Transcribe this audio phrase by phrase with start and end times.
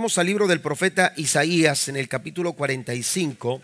[0.00, 3.60] Vamos al libro del profeta Isaías en el capítulo 45.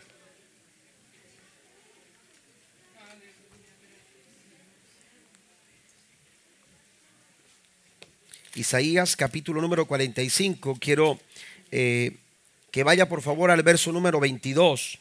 [8.54, 10.76] Isaías capítulo número 45.
[10.78, 11.18] Quiero
[11.70, 12.18] eh,
[12.70, 14.98] que vaya por favor al verso número 22.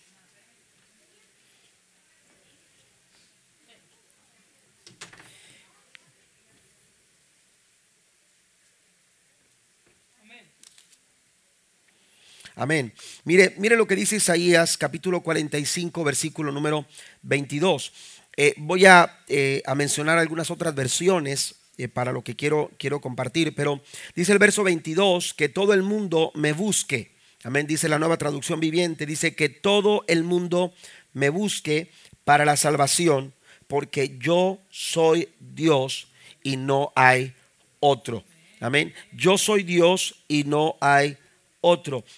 [12.58, 12.94] Amén.
[13.26, 16.86] Mire, mire lo que dice Isaías capítulo 45, versículo número
[17.24, 17.92] 22.
[18.38, 23.02] Eh, voy a, eh, a, mencionar algunas otras versiones eh, para lo que quiero, quiero
[23.02, 23.82] compartir, pero
[24.16, 27.12] dice el verso 22 que todo el mundo me busque.
[27.44, 30.74] Amén, dice la nueva traducción viviente, dice que todo el mundo
[31.12, 31.92] me busque
[32.24, 33.34] para la salvación,
[33.68, 36.08] porque yo soy Dios
[36.42, 37.34] y no hay
[37.82, 38.24] otro.
[38.62, 38.94] Amén.
[39.12, 41.25] Yo soy Dios y no hay otro,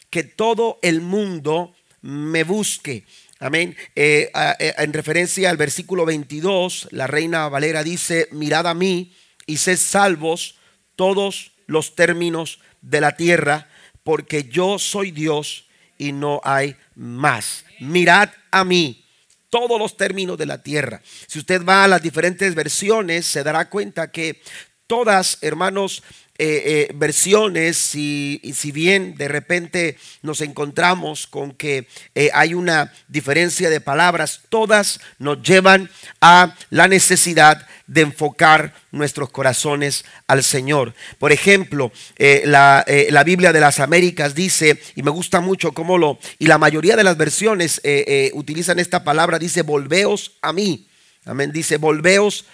[0.09, 3.05] que todo el mundo me busque.
[3.39, 3.75] Amén.
[3.95, 9.13] Eh, eh, en referencia al versículo 22, la reina Valera dice, mirad a mí
[9.45, 10.55] y sed salvos
[10.95, 13.69] todos los términos de la tierra,
[14.03, 15.67] porque yo soy Dios
[15.97, 17.63] y no hay más.
[17.79, 19.05] Mirad a mí
[19.49, 21.01] todos los términos de la tierra.
[21.27, 24.41] Si usted va a las diferentes versiones, se dará cuenta que
[24.87, 26.03] todas, hermanos,
[26.39, 32.93] eh, eh, versiones y, si bien de repente nos encontramos con que eh, hay una
[33.07, 35.89] diferencia de palabras, todas nos llevan
[36.21, 40.93] a la necesidad de enfocar nuestros corazones al Señor.
[41.17, 42.85] Por ejemplo, la,
[43.25, 47.03] Biblia de las Américas dice, y me gusta mucho cómo lo, y la mayoría de
[47.03, 47.81] las versiones
[48.33, 50.87] utilizan esta palabra, dice, volveos a mí.
[51.25, 52.47] Amén, dice, volveos a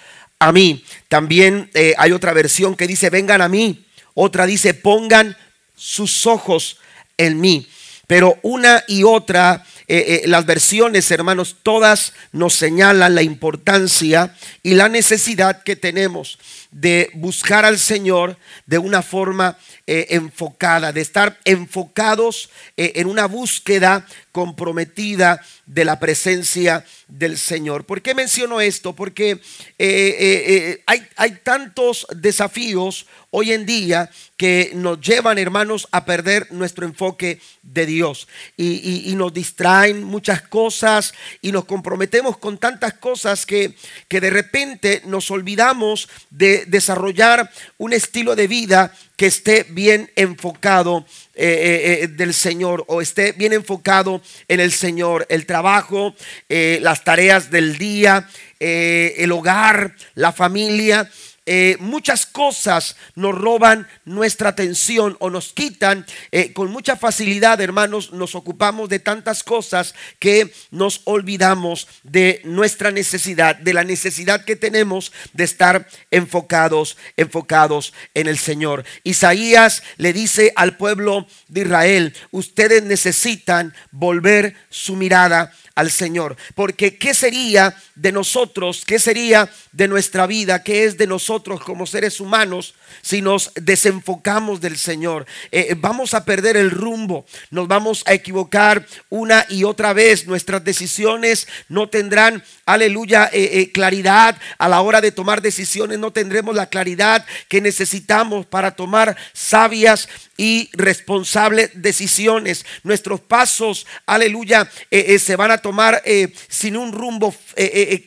[0.51, 0.83] mí.
[1.07, 3.85] También eh, hay otra versión que dice, vengan a mí.
[4.13, 5.37] Otra dice, pongan
[5.75, 6.77] sus ojos
[7.17, 7.67] en mí.
[8.07, 14.73] Pero una y otra, eh, eh, las versiones, hermanos, todas nos señalan la importancia y
[14.73, 16.37] la necesidad que tenemos
[16.73, 25.41] de buscar al Señor de una forma enfocada, de estar enfocados en una búsqueda comprometida
[25.65, 27.85] de la presencia del Señor.
[27.85, 28.93] ¿Por qué menciono esto?
[28.93, 29.39] Porque eh,
[29.77, 36.51] eh, eh, hay, hay tantos desafíos hoy en día que nos llevan, hermanos, a perder
[36.51, 38.27] nuestro enfoque de Dios.
[38.57, 43.73] Y, nos distraen muchas cosas y nos comprometemos con tantas cosas que,
[44.07, 51.05] que de repente nos olvidamos de desarrollar un estilo de vida que esté bien enfocado
[51.35, 55.25] del Señor o esté bien enfocado en el Señor.
[55.29, 56.15] El trabajo,
[56.49, 58.27] las tareas del día,
[58.59, 61.09] el hogar, la familia
[61.45, 68.13] eh, muchas cosas nos roban nuestra atención o nos quitan eh, con mucha facilidad, hermanos,
[68.13, 74.55] nos ocupamos de tantas cosas que nos olvidamos de nuestra necesidad, de la necesidad que
[74.55, 78.85] tenemos de estar enfocados, enfocados en el Señor.
[79.03, 86.37] Isaías le dice al pueblo de Israel, ustedes necesitan volver su mirada al Señor.
[86.55, 88.83] Porque ¿qué sería de nosotros?
[88.85, 90.63] ¿Qué sería de nuestra vida?
[90.63, 95.25] ¿Qué es de nosotros como seres humanos si nos desenfocamos del Señor?
[95.51, 100.27] Eh, eh, vamos a perder el rumbo, nos vamos a equivocar una y otra vez.
[100.27, 105.99] Nuestras decisiones no tendrán, aleluya, eh, claridad a la hora de tomar decisiones.
[105.99, 110.07] No tendremos la claridad que necesitamos para tomar sabias
[110.37, 112.65] y responsables decisiones.
[112.83, 116.01] Nuestros pasos, aleluya, se van a tomar
[116.49, 117.35] sin un rumbo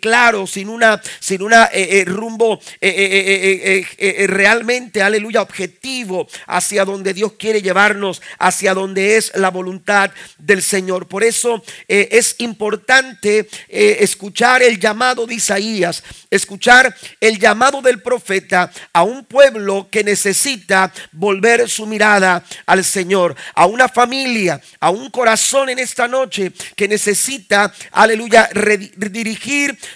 [0.00, 1.70] claro, sin una, sin una
[2.04, 10.62] rumbo realmente, aleluya, objetivo hacia donde Dios quiere llevarnos, hacia donde es la voluntad del
[10.62, 11.08] Señor.
[11.08, 19.02] Por eso es importante escuchar el llamado de Isaías, escuchar el llamado del profeta a
[19.02, 25.68] un pueblo que necesita volver su mirada al Señor, a una familia, a un corazón
[25.68, 29.35] en esta noche que necesita, aleluya, redirigir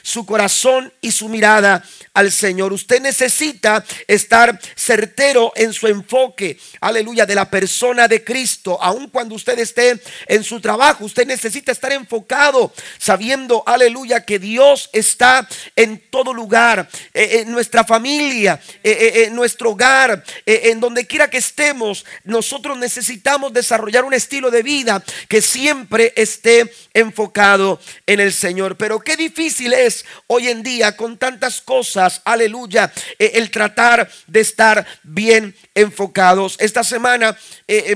[0.02, 1.84] su corazón y su mirada
[2.14, 2.72] al Señor.
[2.72, 8.78] Usted necesita estar certero en su enfoque, aleluya, de la persona de Cristo.
[8.80, 14.90] Aun cuando usted esté en su trabajo, usted necesita estar enfocado, sabiendo, aleluya, que Dios
[14.92, 21.30] está en todo lugar, eh, en nuestra familia, eh, en nuestro hogar, en donde quiera
[21.30, 22.04] que estemos.
[22.24, 28.76] Nosotros necesitamos desarrollar un estilo de vida que siempre esté enfocado en el Señor.
[28.76, 34.86] Pero qué difícil es hoy en día con tantas cosas, aleluya, el tratar de estar
[35.02, 36.56] bien enfocados.
[36.58, 37.36] Esta semana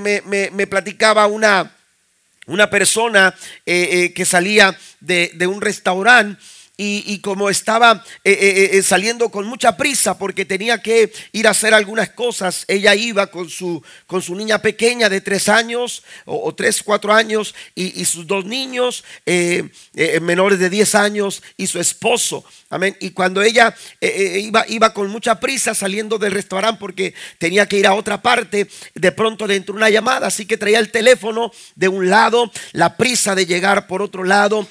[0.00, 1.74] me, me platicaba una
[2.46, 3.34] una persona
[3.64, 6.38] eh, eh, que salía de un restaurante
[6.76, 11.50] y, como estaba eh, eh, eh, saliendo con mucha prisa porque tenía que ir a
[11.50, 16.52] hacer algunas cosas, ella iba con su, con su niña pequeña de tres años o,
[16.52, 19.04] tres, cuatro años y, sus dos niños
[20.20, 22.44] menores de diez años y su esposo.
[22.70, 22.96] Amén.
[23.00, 27.86] Y cuando ella iba, iba con mucha prisa saliendo del restaurante porque tenía que ir
[27.86, 31.88] a otra parte, de pronto le entró una llamada, así que traía el teléfono de
[31.88, 34.66] un lado, la prisa de llegar por otro lado,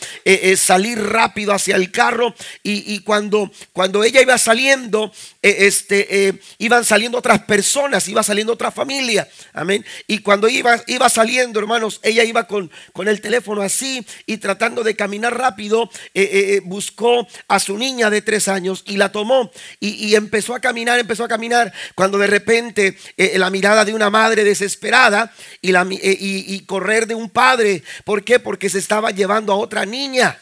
[0.58, 6.84] salir rápido hacia el carro y, cuando, cuando ella iba saliendo, eh, este, eh, iban
[6.84, 9.30] saliendo otras personas, iba saliendo otra familia.
[9.54, 9.86] Amén.
[10.08, 14.84] Y cuando iba, iba saliendo, hermanos, ella iba con, con el teléfono así y tratando
[14.84, 20.16] de caminar rápido, eh, buscó a su niña de tres años y la tomó y,
[20.16, 22.98] empezó a caminar, empezó a caminar, cuando de repente
[23.36, 25.32] la mirada de una madre desesperada
[25.62, 27.84] y, la, y correr de un padre.
[28.04, 28.40] ¿Por qué?
[28.40, 30.40] Porque se estaba llevando a otra niña.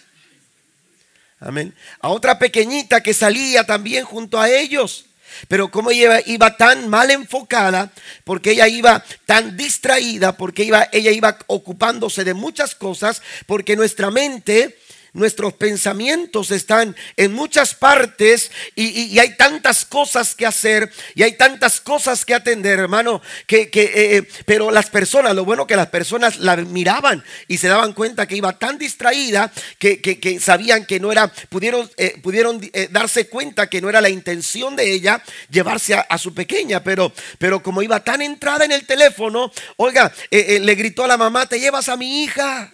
[1.42, 1.74] Amén.
[2.00, 5.06] A otra pequeñita que salía también junto a ellos.
[5.48, 7.92] Pero como ella iba tan mal enfocada,
[8.24, 14.12] porque ella iba tan distraída, porque iba, ella iba ocupándose de muchas cosas, porque nuestra
[14.12, 14.78] mente
[15.14, 21.82] Nuestros pensamientos están en muchas partes y, hay tantas cosas que hacer y hay tantas
[21.82, 26.40] cosas que atender, hermano, que, eh, eh, pero las personas, lo bueno que las personas
[26.40, 31.28] la miraban y se daban cuenta que iba tan distraída que, sabían que no era,
[31.50, 36.34] pudieron, eh, pudieron darse cuenta que no era la intención de ella llevarse a, su
[36.34, 41.18] pequeña, pero, pero como iba tan entrada en el teléfono, oiga, le gritó a la
[41.18, 42.72] mamá, te llevas a mi hija.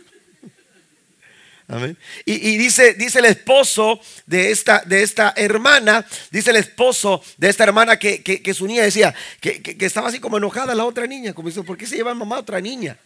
[2.26, 7.66] Y, dice, dice el esposo de esta, de esta hermana, dice el esposo de esta
[7.66, 11.64] hermana que, su niña decía que, estaba así como enojada la otra niña, como dice,
[11.64, 12.98] ¿por qué se lleva mamá a otra niña?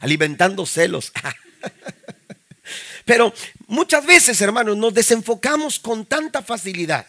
[0.00, 1.12] Alimentando celos.
[3.04, 3.32] Pero
[3.68, 7.06] muchas veces, hermanos, nos desenfocamos con tanta facilidad.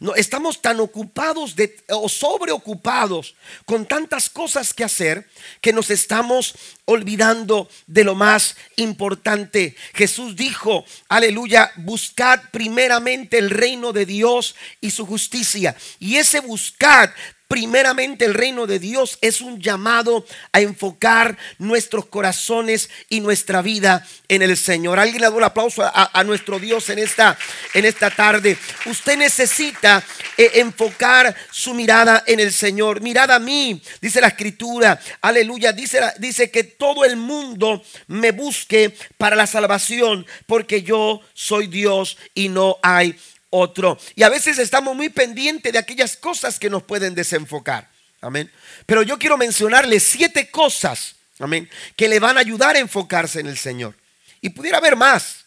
[0.00, 1.56] No, estamos tan ocupados
[1.88, 3.34] o sobreocupados
[3.64, 5.28] con tantas cosas que hacer
[5.60, 6.54] que nos estamos
[6.84, 9.74] olvidando de lo más importante.
[9.94, 15.76] Jesús dijo, aleluya, buscad primeramente el reino de Dios y su justicia.
[15.98, 17.10] Y ese buscad
[17.48, 24.06] primeramente el reino de Dios es un llamado a enfocar nuestros corazones y nuestra vida
[24.28, 24.98] en el Señor.
[24.98, 27.38] Alguien le da un aplauso a, nuestro Dios en esta,
[27.72, 28.58] en esta tarde.
[28.84, 30.04] Usted necesita
[30.36, 33.00] eh, enfocar su mirada en el Señor.
[33.00, 35.00] Mirada a mí, dice la escritura.
[35.22, 35.72] Aleluya.
[35.72, 42.18] Dice, dice que todo el mundo me busque para la salvación porque yo soy Dios
[42.34, 43.18] y no hay
[43.50, 43.98] otro.
[44.14, 47.90] Y a veces estamos muy pendientes de aquellas cosas que nos pueden desenfocar.
[48.20, 48.50] Amén.
[48.86, 53.46] Pero yo quiero mencionarle siete cosas, amén, que le van a ayudar a enfocarse en
[53.46, 53.94] el Señor.
[54.40, 55.44] Y pudiera haber más,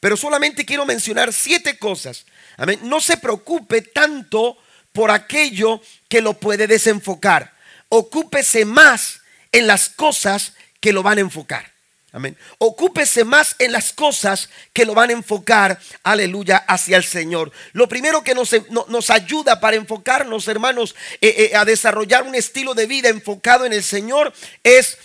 [0.00, 2.24] pero solamente quiero mencionar siete cosas.
[2.56, 2.80] Amén.
[2.82, 4.56] No se preocupe tanto
[4.92, 7.54] por aquello que lo puede desenfocar.
[7.88, 9.20] Ocúpese más
[9.52, 11.73] en las cosas que lo van a enfocar.
[12.14, 12.36] Amén.
[12.58, 17.50] Ocúpese más en las cosas que lo van a enfocar, aleluya, hacia el Señor.
[17.72, 22.86] Lo primero que nos, ayuda para enfocarnos, hermanos, eh, eh, a desarrollar un estilo de
[22.86, 24.96] vida enfocado en el Señor es,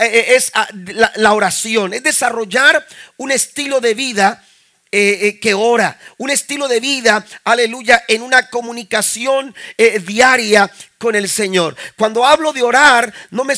[0.00, 0.38] eh,
[1.16, 2.86] la, oración, es desarrollar
[3.16, 4.44] un estilo de vida
[4.90, 9.54] que ora, un estilo de vida, aleluya, en una comunicación
[10.04, 11.74] diaria con el Señor.
[11.96, 13.54] Cuando hablo de orar, no me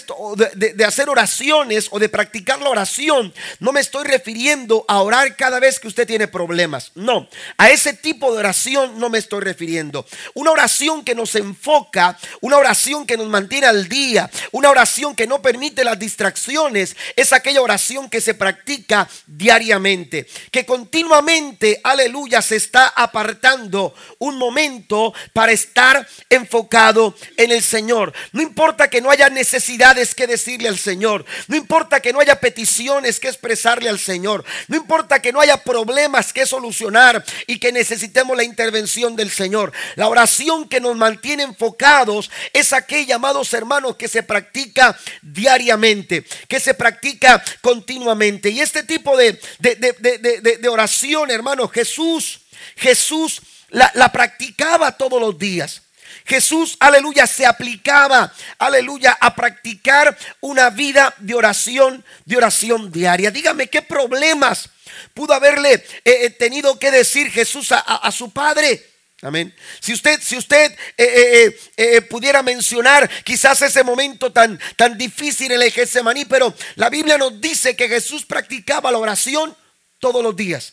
[0.54, 5.34] de, de, hacer oraciones o de practicar la oración, no me estoy refiriendo a orar
[5.34, 6.92] cada vez que usted tiene problemas.
[6.94, 10.06] No, a ese tipo de oración no me estoy refiriendo.
[10.34, 15.26] Una oración que nos enfoca, una oración que nos mantiene al día, una oración que
[15.26, 22.54] no permite las distracciones, es aquella oración que se practica diariamente, que continuamente, aleluya, se
[22.54, 28.12] está apartando un momento para estar enfocado en el Señor.
[28.32, 31.24] No importa que no haya necesidades que decirle al Señor.
[31.48, 34.44] No importa que no haya peticiones que expresarle al Señor.
[34.68, 39.72] No importa que no haya problemas que solucionar y que necesitemos la intervención del Señor.
[39.96, 46.60] La oración que nos mantiene enfocados es aquella, amados hermanos, que se practica diariamente, que
[46.60, 48.50] se practica continuamente.
[48.50, 52.40] Y este tipo de, de, oración, hermanos, Jesús,
[52.76, 55.81] Jesús la, la practicaba todos los días.
[56.24, 63.30] Jesús, aleluya, se aplicaba, aleluya, a practicar una vida de oración, de oración diaria.
[63.30, 64.68] Dígame, ¿qué problemas
[65.14, 68.86] pudo haberle eh, eh, tenido que decir Jesús a, su Padre?
[69.22, 69.54] Amén.
[69.80, 75.70] Si usted, si usted eh, pudiera mencionar quizás ese momento tan, tan difícil en el
[75.70, 79.56] Getsemaní, pero la Biblia nos dice que Jesús practicaba la oración
[79.98, 80.72] todos los días.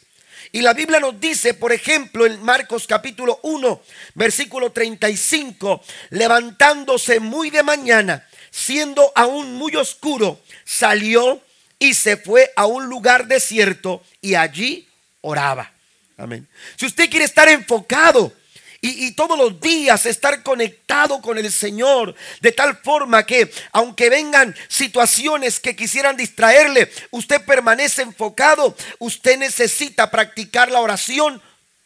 [0.51, 3.81] Y la Biblia nos dice, por ejemplo, en Marcos capítulo 1,
[4.15, 11.41] versículo 35, levantándose muy de mañana, siendo aún muy oscuro, salió
[11.77, 14.87] y se fue a un lugar desierto y allí
[15.21, 15.71] oraba.
[16.17, 16.47] Amén.
[16.77, 18.33] Si usted quiere estar enfocado
[18.81, 24.55] y, todos los días estar conectado con el Señor, de tal forma que aunque vengan
[24.69, 31.41] situaciones que quisieran distraerle, usted permanece enfocado, usted necesita practicar la oración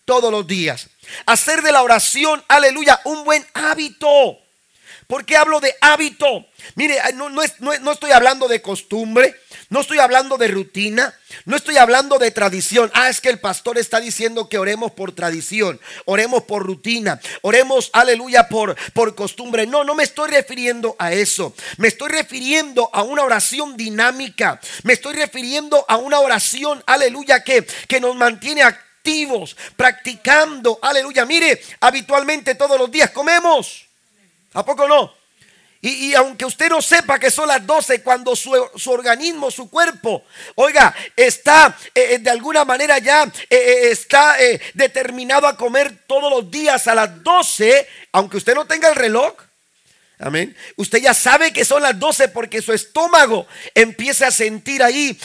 [0.06, 0.90] todos los días.
[1.26, 4.43] Hacer de la oración, aleluya, un buen hábito.
[5.08, 6.46] ¿Por qué hablo de hábito?
[6.76, 9.36] Mire, no, no, no, estoy hablando de costumbre,
[9.70, 11.14] no estoy hablando de rutina,
[11.46, 12.92] no estoy hablando de tradición.
[12.94, 17.90] Ah, es que el pastor está diciendo que oremos por tradición, oremos por rutina, oremos,
[17.94, 19.68] aleluya, por, por costumbre.
[19.68, 21.54] No, no me estoy refiriendo a eso.
[21.78, 24.60] Me estoy refiriendo a una oración dinámica.
[24.84, 31.26] Me estoy refiriendo a una oración, aleluya, que, que nos mantiene activos, practicando, aleluya.
[31.26, 33.93] Mire, habitualmente todos los días comemos.
[34.54, 35.24] ¿A poco no?
[35.86, 38.54] Y, aunque usted no sepa que son las 12, cuando su,
[38.86, 40.24] organismo, su cuerpo,
[40.56, 44.38] oiga, está eh, eh, de alguna manera ya eh, está
[44.74, 49.34] determinado a comer todos los días a las 12, aunque usted no tenga el reloj.
[50.20, 50.56] Amén.
[50.78, 53.46] Usted ya sabe que son las 12 porque su estómago
[53.76, 55.20] empieza a sentir ahí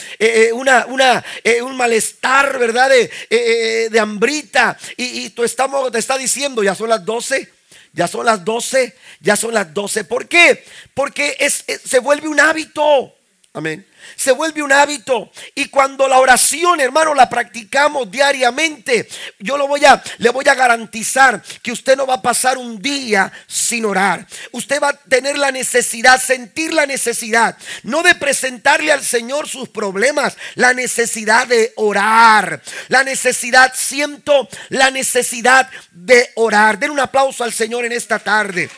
[0.51, 1.23] una, una,
[1.63, 2.89] un malestar, ¿verdad?
[2.89, 4.77] De, de hambrita.
[4.97, 7.58] Y, y tu estómago te está diciendo, ya son las 12.
[7.99, 10.05] Ya son las 12, ya son las 12.
[10.05, 10.63] ¿Por qué?
[10.93, 13.13] Porque es, se vuelve un hábito.
[13.51, 13.85] Amén.
[14.15, 15.31] Se vuelve un hábito.
[15.55, 19.07] Y cuando la oración, hermano, la practicamos diariamente,
[19.39, 22.81] yo lo voy a, le voy a garantizar que usted no va a pasar un
[22.81, 24.25] día sin orar.
[24.51, 29.69] Usted va a tener la necesidad, sentir la necesidad, no de presentarle al Señor sus
[29.69, 32.61] problemas, la necesidad de orar.
[32.87, 36.79] La necesidad, siento la necesidad de orar.
[36.79, 38.69] Den un aplauso al Señor en esta tarde.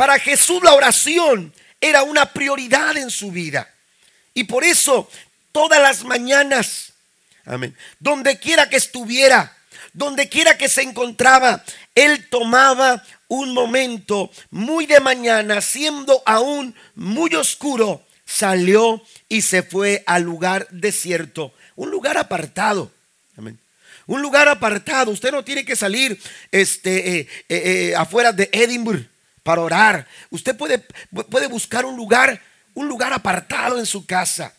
[0.00, 3.72] Para Jesús la oración era una prioridad en su vida.
[4.34, 5.08] Y por eso,
[5.52, 6.92] todas las mañanas,
[7.44, 9.56] amén, donde quiera que estuviera,
[9.92, 17.34] donde quiera que se encontraba, él tomaba un momento muy de mañana, siendo aún muy
[17.34, 22.92] oscuro, salió y se fue al lugar desierto, un lugar apartado.
[23.36, 23.58] Amén.
[24.06, 25.10] Un lugar apartado.
[25.10, 26.20] Usted no tiene que salir
[26.50, 29.08] este, eh, eh, eh, afuera de Edinburgh
[29.42, 30.06] para orar.
[30.30, 30.78] Usted puede,
[31.30, 32.40] puede buscar un lugar,
[32.74, 34.54] un lugar apartado en su casa.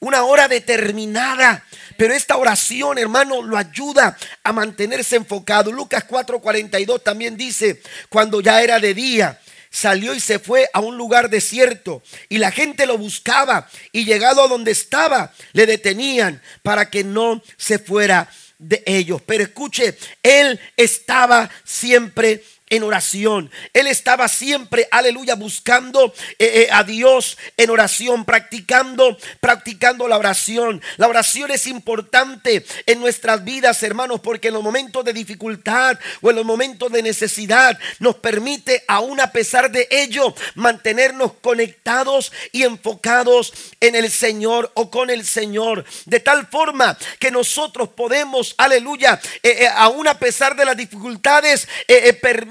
[0.00, 1.64] Una hora determinada.
[1.96, 5.72] Pero esta oración, hermano, lo ayuda a mantenerse enfocado.
[5.72, 10.96] Lucas 4:42 también dice, cuando ya era de día, salió y se fue a un
[10.96, 16.88] lugar desierto y la gente lo buscaba y llegado a donde estaba, le detenían para
[16.90, 19.22] que no se fuera de ellos.
[19.26, 23.50] Pero escuche, él estaba siempre en oración.
[23.72, 30.82] Él estaba siempre, aleluya, buscando eh, eh, a Dios en oración, practicando, practicando la oración.
[30.96, 36.30] La oración es importante en nuestras vidas, hermanos, porque en los momentos de dificultad o
[36.30, 42.64] en los momentos de necesidad nos permite, aún a pesar de ello, mantenernos conectados y
[42.64, 45.84] enfocados en el Señor o con el Señor.
[46.06, 51.68] De tal forma que nosotros podemos, aleluya, eh, aún a pesar de las dificultades,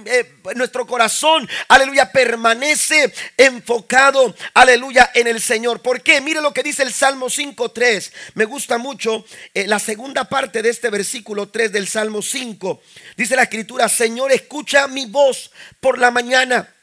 [0.08, 5.82] eh, nuestro corazón, aleluya, permanece enfocado, aleluya, en el Señor.
[5.82, 6.22] ¿Por qué?
[6.22, 8.12] Mire lo que dice el Salmo 5.3.
[8.36, 12.82] Me gusta mucho eh, la segunda parte de este versículo 3 del Salmo 5.
[13.16, 16.74] Dice la escritura, Señor, escucha mi voz por la mañana.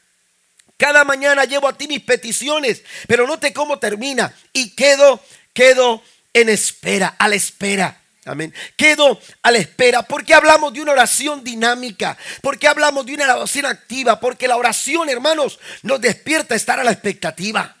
[0.77, 4.35] Cada mañana llevo a ti mis peticiones, pero note cómo termina.
[4.51, 5.21] Y quedo,
[5.53, 6.01] quedo
[6.33, 8.01] en espera, a la espera.
[8.25, 8.51] Amén.
[8.75, 10.01] Quedo a la espera.
[10.01, 12.17] porque hablamos de una oración dinámica?
[12.41, 14.19] porque hablamos de una oración activa?
[14.19, 17.75] Porque la oración, hermanos, nos despierta a estar a la expectativa.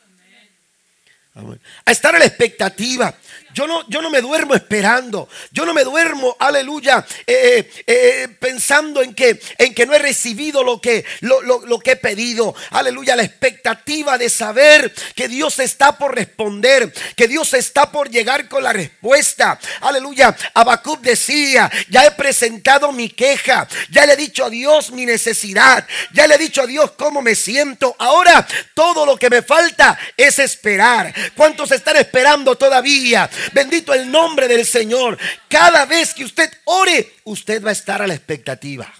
[1.83, 3.13] A estar a la expectativa.
[3.55, 5.29] Yo no, yo no me duermo esperando.
[5.51, 9.99] Yo no me duermo, aleluya, eh, eh, eh, pensando en que, en que no he
[9.99, 12.53] recibido lo que, lo, lo, que he pedido.
[12.71, 18.49] Aleluya, la expectativa de saber que Dios está por responder, que Dios está por llegar
[18.49, 19.57] con la respuesta.
[19.79, 25.05] Aleluya, Abacub decía, ya he presentado mi queja, ya le he dicho a Dios mi
[25.05, 27.95] necesidad, ya le he dicho a Dios cómo me siento.
[27.99, 31.13] Ahora todo lo que me falta es esperar.
[31.37, 33.29] ¿Cuántos están esperando todavía?
[33.53, 35.17] Bendito el nombre del Señor.
[35.49, 38.91] Cada vez que usted ore, usted va a estar a la expectativa.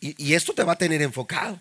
[0.00, 1.60] Y, esto te va a tener enfocado.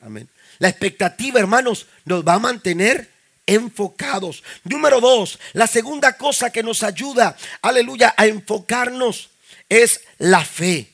[0.00, 0.28] Amén.
[0.58, 3.10] La expectativa, hermanos, nos va a mantener
[3.46, 4.42] enfocados.
[4.64, 9.30] Número dos, la segunda cosa que nos ayuda, aleluya, a enfocarnos
[9.68, 10.90] es la fe.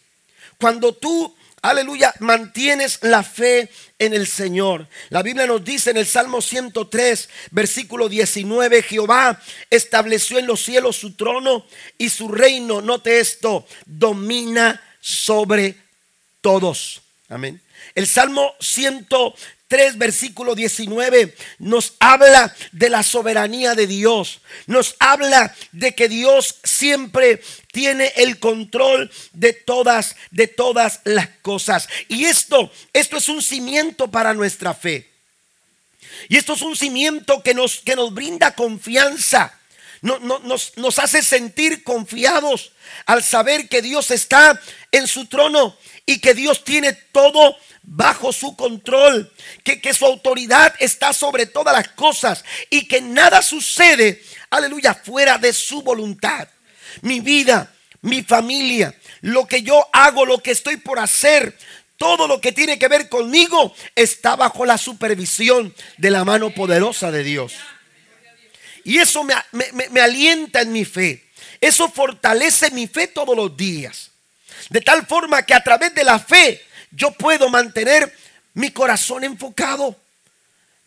[0.58, 4.88] Cuando tú aleluya, mantienes la fe en el Señor.
[5.10, 10.96] La Biblia nos dice en el Salmo 103, versículo 19, Jehová estableció en los cielos
[10.96, 11.66] su trono
[11.98, 15.76] y su reino, note esto, domina sobre
[16.40, 17.02] todos.
[17.28, 17.60] Amén.
[17.94, 19.59] El Salmo 103,
[19.96, 24.40] versículo 19 nos habla de la soberanía de Dios.
[24.66, 31.88] Nos habla de que Dios siempre tiene el control de todas de todas las cosas.
[32.08, 35.10] Y esto esto es un cimiento para nuestra fe.
[36.28, 39.58] Y esto es un cimiento que nos, que nos brinda confianza.
[40.02, 42.72] nos, nos, hace sentir confiados
[43.06, 44.60] al saber que Dios está
[44.92, 49.32] en su trono y que Dios tiene todo bajo su control,
[49.64, 55.38] que, que su autoridad está sobre todas las cosas y que nada sucede, aleluya, fuera
[55.38, 56.48] de su voluntad.
[57.02, 57.72] Mi vida,
[58.02, 61.56] mi familia, lo que yo hago, lo que estoy por hacer,
[62.00, 67.10] todo lo que tiene que ver conmigo está bajo la supervisión de la mano poderosa
[67.10, 67.52] de Dios.
[68.84, 69.34] Y eso me,
[69.90, 71.28] me, alienta en mi fe.
[71.60, 74.12] Eso fortalece mi fe todos los días.
[74.70, 78.12] De tal forma que a través de la fe yo puedo mantener
[78.54, 79.96] mi corazón enfocado.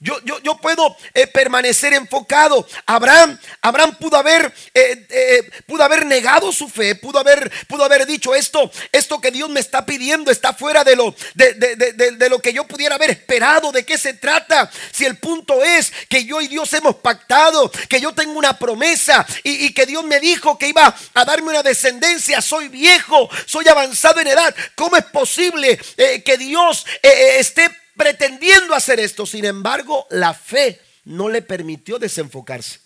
[0.04, 2.68] Yo, yo, puedo eh, permanecer enfocado.
[2.86, 8.06] Abraham, Abraham pudo haber, eh, eh, pudo haber negado su fe, pudo haber, pudo haber
[8.06, 12.40] dicho esto, esto que Dios me está pidiendo está fuera de lo, de, de, lo
[12.40, 13.72] que yo pudiera haber esperado.
[13.72, 14.70] ¿De qué se trata?
[14.92, 19.26] Si el punto es que yo y Dios hemos pactado, que yo tengo una promesa
[19.42, 22.42] y, y que Dios me dijo que iba a darme una descendencia.
[22.42, 24.54] Soy viejo, soy avanzado en edad.
[24.76, 25.80] ¿Cómo es posible
[26.26, 29.26] que Dios esté pretendiendo hacer esto.
[29.26, 32.80] Sin embargo, la fe no le permitió desenfocarse.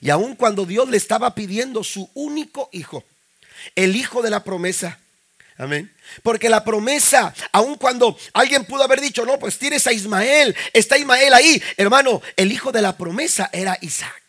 [0.00, 3.04] Y aun cuando Dios le estaba pidiendo su único hijo,
[3.76, 4.98] el hijo de la promesa,
[5.58, 5.92] Amén.
[6.22, 10.96] Porque la promesa, aun cuando alguien pudo haber dicho, no, pues tienes a Ismael, está
[10.96, 14.21] Ismael ahí, hermano, el hijo de la promesa era Isaac.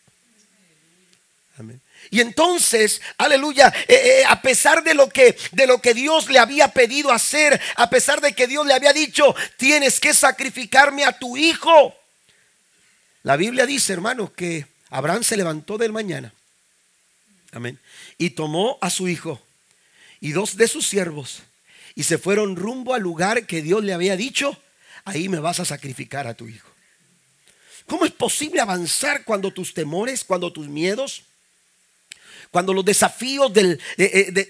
[2.09, 6.39] Y entonces, aleluya, eh, eh, a pesar de lo, que, de lo que Dios le
[6.39, 11.17] había pedido hacer, a pesar de que Dios le había dicho, tienes que sacrificarme a
[11.17, 11.95] tu hijo.
[13.23, 16.33] La Biblia dice, hermanos, que Abraham se levantó del mañana.
[17.51, 17.79] Amén.
[18.17, 19.41] Y tomó a su hijo
[20.19, 21.43] y dos de sus siervos
[21.95, 24.57] y se fueron rumbo al lugar que Dios le había dicho,
[25.05, 26.69] ahí me vas a sacrificar a tu hijo.
[27.87, 31.23] ¿Cómo es posible avanzar cuando tus temores, cuando tus miedos,
[32.53, 33.79] cuando los desafíos de,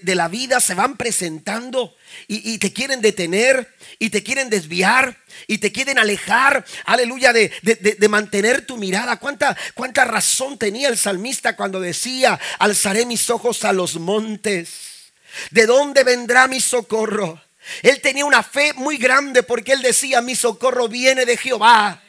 [0.04, 1.96] la vida se van presentando
[2.28, 8.66] y, te quieren detener y te quieren desviar y te quieren alejar, aleluya, de, mantener
[8.66, 9.18] tu mirada.
[9.18, 15.14] ¿Cuánta, ¿Cuánta razón tenía el salmista cuando decía, alzaré mis ojos a los montes?
[15.50, 17.40] ¿De dónde vendrá mi socorro?
[17.80, 22.03] Él tenía una fe muy grande porque él decía, mi socorro viene de Jehová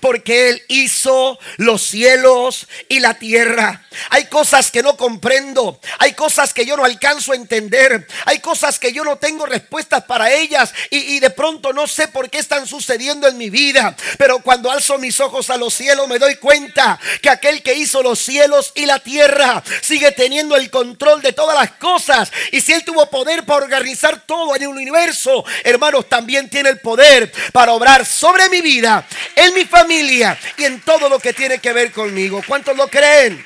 [0.00, 3.86] porque Él hizo los cielos y la tierra.
[4.10, 8.78] Hay cosas que no comprendo, hay cosas que yo no alcanzo a entender, hay cosas
[8.78, 12.66] que yo no tengo respuestas para ellas y, de pronto no sé por qué están
[12.66, 13.96] sucediendo en mi vida.
[14.16, 18.02] Pero cuando alzo mis ojos a los cielos me doy cuenta que aquel que hizo
[18.02, 22.30] los cielos y la tierra sigue teniendo el control de todas las cosas.
[22.52, 26.80] Y si Él tuvo poder para organizar todo en el universo, hermanos, también tiene el
[26.80, 31.58] poder para obrar sobre mi vida, en mi familia y en todo lo que tiene
[31.58, 32.42] que ver conmigo.
[32.46, 33.42] ¿Cuántos lo creen?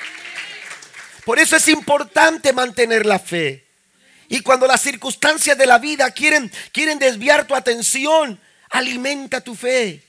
[1.23, 3.65] Por eso es importante mantener la fe.
[4.27, 10.01] Y cuando las circunstancias de la vida quieren, quieren desviar tu atención, alimenta tu fe.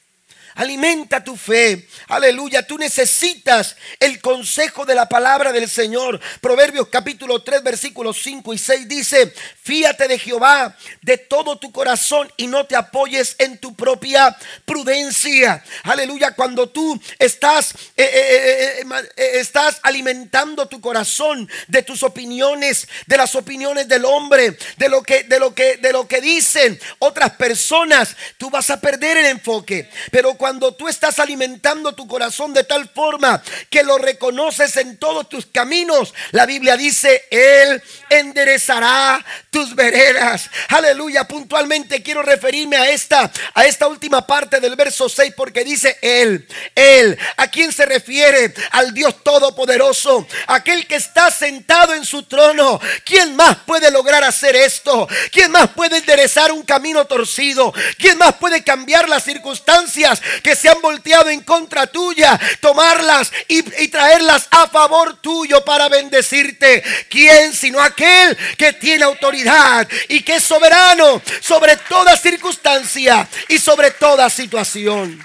[0.56, 1.86] Alimenta tu fe.
[2.08, 2.66] Aleluya.
[2.66, 6.18] Tú necesitas el consejo de la palabra del Señor.
[6.40, 12.32] Proverbios capítulo 3 versículos 5 y 6 dice, fíate de Jehová de todo tu corazón
[12.38, 15.62] y no te apoyes en tu propia prudencia.
[15.82, 16.30] Aleluya.
[16.30, 18.84] Cuando tú estás, eh, eh,
[19.16, 25.02] eh, estás alimentando tu corazón de tus opiniones, de las opiniones del hombre, de lo
[25.02, 29.26] que, de lo que, de lo que dicen otras personas, tú vas a perder el
[29.26, 29.90] enfoque.
[30.10, 30.45] Pero cuando
[30.76, 36.14] tú estás alimentando tu corazón de tal forma que lo reconoces en todos tus caminos,
[36.30, 40.48] la Biblia dice, Él enderezará tus veredas.
[40.68, 45.98] Aleluya, puntualmente quiero referirme a esta, a esta última parte del verso 6 porque dice
[46.00, 47.18] Él, Él.
[47.36, 48.54] ¿A quién se refiere?
[48.70, 52.80] Al Dios Todopoderoso, aquel que está sentado en su trono.
[53.04, 55.08] ¿Quién más puede lograr hacer esto?
[55.32, 57.72] ¿Quién más puede enderezar un camino torcido?
[57.98, 63.62] ¿Quién más puede cambiar las circunstancias que se han volteado en contra tuya, tomarlas y,
[63.88, 66.82] traerlas a favor tuyo para bendecirte.
[67.08, 73.90] ¿Quién sino aquel que tiene autoridad y que es soberano sobre toda circunstancia y sobre
[73.92, 75.22] toda situación?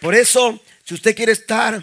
[0.00, 1.82] Por eso, si usted quiere estar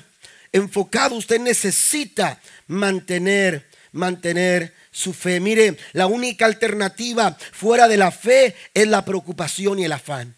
[0.51, 5.39] enfocado, usted necesita mantener, mantener su fe.
[5.39, 10.35] Mire, la única alternativa fuera de la fe es la preocupación y el afán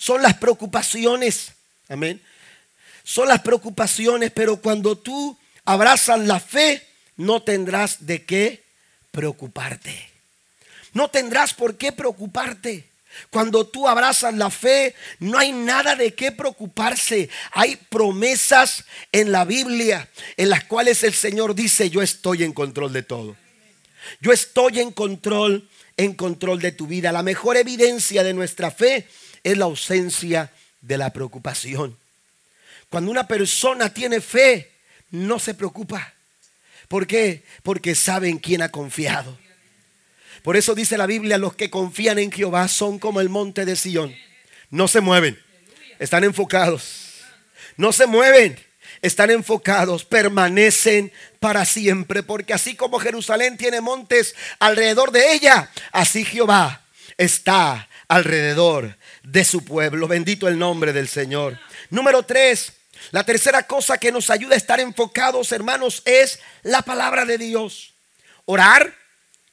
[0.00, 1.52] son las preocupaciones.
[1.86, 2.22] Amén.
[3.04, 6.82] Son las preocupaciones, pero cuando tú abrazas la fe,
[7.18, 8.64] no tendrás de qué
[9.10, 10.08] preocuparte.
[10.94, 12.88] No tendrás por qué preocuparte.
[13.28, 17.28] Cuando tú abrazas la fe, no hay nada de qué preocuparse.
[17.52, 20.08] Hay promesas en la Biblia
[20.38, 23.36] en las cuales el Señor dice, yo estoy en control de todo.
[24.22, 27.12] Yo estoy en control, en control de tu vida.
[27.12, 29.06] La mejor evidencia de nuestra fe
[29.44, 31.96] es la ausencia de la preocupación.
[32.88, 34.70] Cuando una persona tiene fe,
[35.10, 36.12] no se preocupa.
[36.88, 37.44] ¿Por qué?
[37.62, 39.38] Porque saben quién ha confiado.
[40.42, 43.76] Por eso dice la Biblia, los que confían en Jehová son como el monte de
[43.76, 44.14] Sión.
[44.70, 45.38] No se mueven,
[45.98, 47.20] están enfocados.
[47.76, 48.58] No se mueven,
[49.02, 52.22] están enfocados, permanecen para siempre.
[52.22, 56.82] Porque así como Jerusalén tiene montes alrededor de ella, así Jehová
[57.16, 60.08] está alrededor de su pueblo.
[60.08, 61.58] Bendito el nombre del Señor.
[61.90, 62.72] Número tres,
[63.12, 67.94] la tercera cosa que nos ayuda a estar enfocados, hermanos, es la palabra de Dios.
[68.46, 68.92] Orar,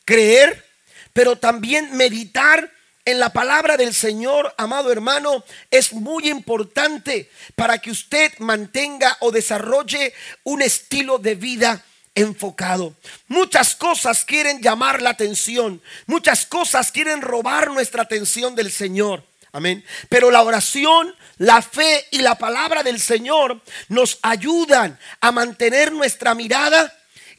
[0.06, 0.65] creer,
[1.13, 2.72] pero también meditar
[3.06, 9.32] en la palabra del Señor, amado hermano, es muy importante para que usted mantenga o
[9.32, 11.86] desarrolle un estilo de vida
[12.18, 12.96] enfocado.
[13.28, 19.24] Muchas cosas quieren llamar la atención, muchas cosas quieren robar nuestra atención del Señor.
[19.52, 19.86] Amén.
[20.10, 26.34] Pero la oración, la fe y la palabra del Señor nos ayudan a mantener nuestra
[26.34, 26.94] mirada,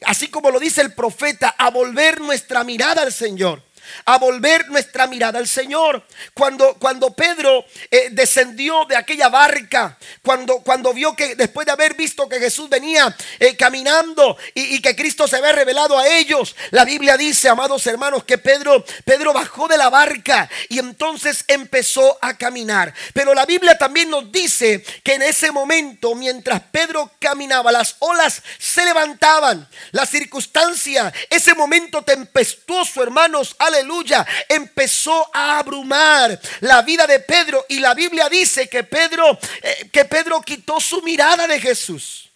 [0.05, 3.61] así como lo dice el profeta, a volver nuestra mirada al Señor
[4.05, 6.03] a volver nuestra mirada al Señor.
[6.33, 11.95] Cuando, cuando Pedro eh, descendió de aquella barca, cuando, cuando vio que después de haber
[11.95, 16.85] visto que Jesús venía eh, caminando y, que Cristo se había revelado a ellos, la
[16.85, 22.37] Biblia dice, amados hermanos, que Pedro, Pedro bajó de la barca y entonces empezó a
[22.37, 22.93] caminar.
[23.13, 28.41] Pero la Biblia también nos dice que en ese momento, mientras Pedro caminaba, las olas
[28.57, 37.19] se levantaban, la circunstancia, ese momento tempestuoso, hermanos, aleluya, empezó a abrumar la vida de
[37.19, 42.29] Pedro y la Biblia dice que Pedro, eh, que Pedro quitó su mirada de Jesús.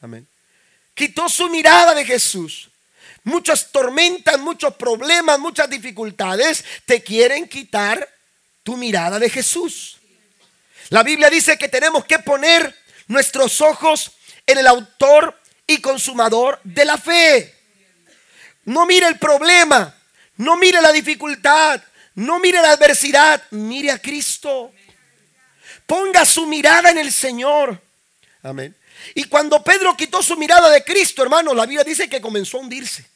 [0.00, 0.26] Amén.
[0.94, 2.70] Quitó su mirada de Jesús.
[3.24, 8.08] Muchas tormentas, muchos problemas, muchas dificultades te quieren quitar
[8.62, 9.98] tu mirada de Jesús.
[10.90, 12.74] La Biblia dice que tenemos que poner
[13.08, 14.12] nuestros ojos
[14.46, 17.54] en el autor y consumador de la fe.
[18.64, 19.94] No mire el problema,
[20.36, 21.82] no mire la dificultad,
[22.14, 24.72] no mire la adversidad, mire a Cristo.
[25.86, 27.80] Ponga su mirada en el Señor.
[28.42, 28.74] Amén.
[29.14, 32.60] Y cuando Pedro quitó su mirada de Cristo, hermano, la Biblia dice que comenzó a
[32.60, 33.06] hundirse.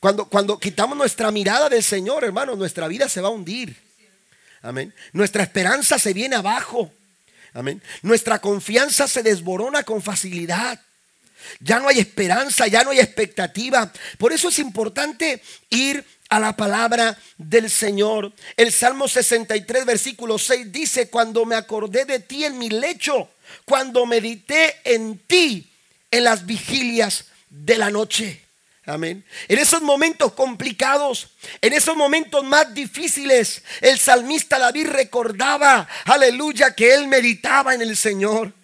[0.00, 3.76] Cuando, cuando quitamos nuestra mirada del Señor, hermano, nuestra vida se va a hundir.
[4.62, 4.94] Amén.
[5.12, 6.92] Nuestra esperanza se viene abajo.
[7.54, 7.82] Amén.
[8.02, 10.80] Nuestra confianza se desborona con facilidad.
[11.60, 13.92] Ya no hay esperanza, ya no hay expectativa.
[14.18, 18.32] Por eso es importante ir a la palabra del Señor.
[18.56, 23.30] El Salmo 63, versículo 6 dice, cuando me acordé de ti en mi lecho,
[23.64, 25.70] cuando medité en ti
[26.10, 28.42] en las vigilias de la noche.
[28.86, 29.22] Amén.
[29.48, 31.28] En esos momentos complicados,
[31.60, 37.96] en esos momentos más difíciles, el salmista David recordaba, aleluya, que él meditaba en el
[37.96, 38.54] Señor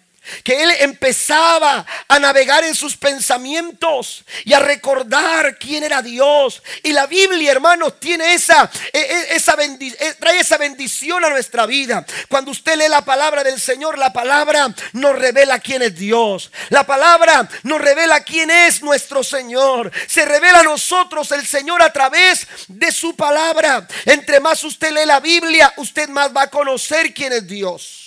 [0.43, 6.61] que él empezaba a navegar en sus pensamientos y a recordar quién era Dios.
[6.83, 11.65] Y la Biblia, hermanos, tiene esa, e, e, esa e, trae esa bendición a nuestra
[11.65, 12.05] vida.
[12.29, 16.51] Cuando usted lee la palabra del Señor, la palabra nos revela quién es Dios.
[16.69, 19.91] La palabra nos revela quién es nuestro Señor.
[20.07, 23.87] Se revela a nosotros el Señor a través de su palabra.
[24.05, 28.04] Entre más usted lee la Biblia, usted más va a conocer quién es Dios.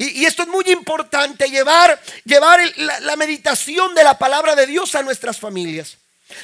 [0.00, 5.02] Y, esto es muy importante, llevar, llevar la, meditación de la palabra de Dios a
[5.02, 5.98] nuestras familias.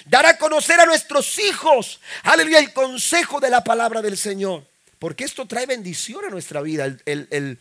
[0.04, 4.66] Dar a conocer a nuestros hijos, aleluya, el consejo de la palabra del Señor.
[4.98, 6.98] Porque esto trae bendición a nuestra vida.
[7.06, 7.58] El,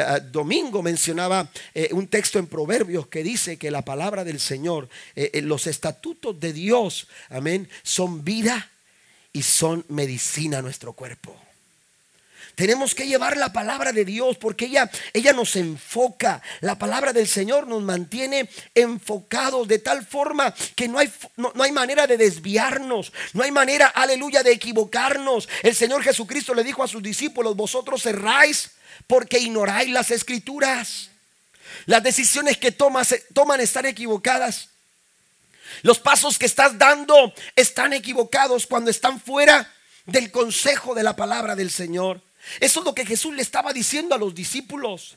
[0.00, 4.90] ah, domingo mencionaba eh, un texto en Proverbios que dice que la palabra del Señor,
[5.16, 8.70] eh, eh, los estatutos de Dios, amén, son vida
[9.32, 11.43] y son medicina a nuestro cuerpo.
[12.54, 16.40] Tenemos que llevar la palabra de Dios porque ella, ella nos enfoca.
[16.60, 21.72] La palabra del Señor nos mantiene enfocados de tal forma que no hay, no, hay
[21.72, 23.12] manera de desviarnos.
[23.32, 25.48] No hay manera, aleluya, de equivocarnos.
[25.62, 28.70] El Señor Jesucristo le dijo a sus discípulos, vosotros cerráis
[29.06, 31.10] porque ignoráis las escrituras.
[31.86, 34.68] Las decisiones que tomas, toman están equivocadas.
[35.82, 39.72] Los pasos que estás dando están equivocados cuando están fuera
[40.06, 42.22] del consejo de la palabra del Señor.
[42.60, 45.16] Eso es lo que Jesús le estaba diciendo a los discípulos.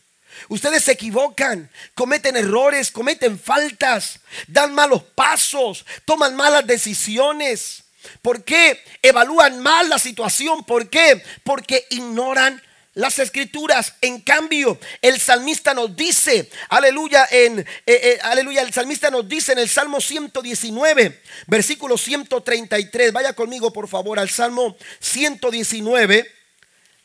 [0.50, 7.84] Ustedes se equivocan, cometen errores, cometen faltas, dan malos pasos, toman malas decisiones.
[8.22, 8.84] ¿Por qué?
[9.02, 10.64] Evalúan mal la situación.
[10.64, 11.24] ¿Por qué?
[11.44, 12.62] Porque ignoran
[12.94, 13.94] las escrituras.
[14.02, 19.52] En cambio, el salmista nos dice, aleluya, en, eh, eh, aleluya, el salmista nos dice
[19.52, 23.12] en el Salmo 119, versículo 133.
[23.12, 26.37] Vaya conmigo, por favor, al Salmo 119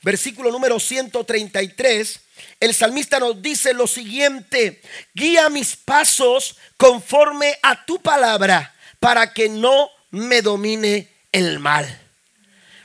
[0.03, 2.21] versículo número 133,
[2.61, 4.83] el salmista nos dice lo siguiente,
[5.15, 12.01] guía mis pasos conforme a tu palabra para que no me domine el mal.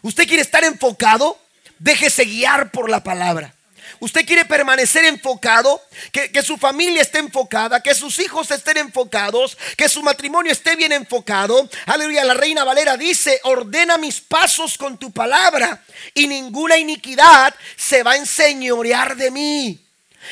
[0.01, 1.39] ¿Usted quiere estar enfocado?
[1.79, 3.56] Déjese guiar por la palabra
[3.99, 9.57] usted quiere permanecer enfocado, que, que, su familia esté enfocada, que sus hijos estén enfocados,
[9.75, 11.69] que su matrimonio esté bien enfocado.
[11.85, 18.03] Aleluya, la reina Valera dice, ordena mis pasos con tu palabra y ninguna iniquidad se
[18.03, 19.86] va a enseñorear de mí.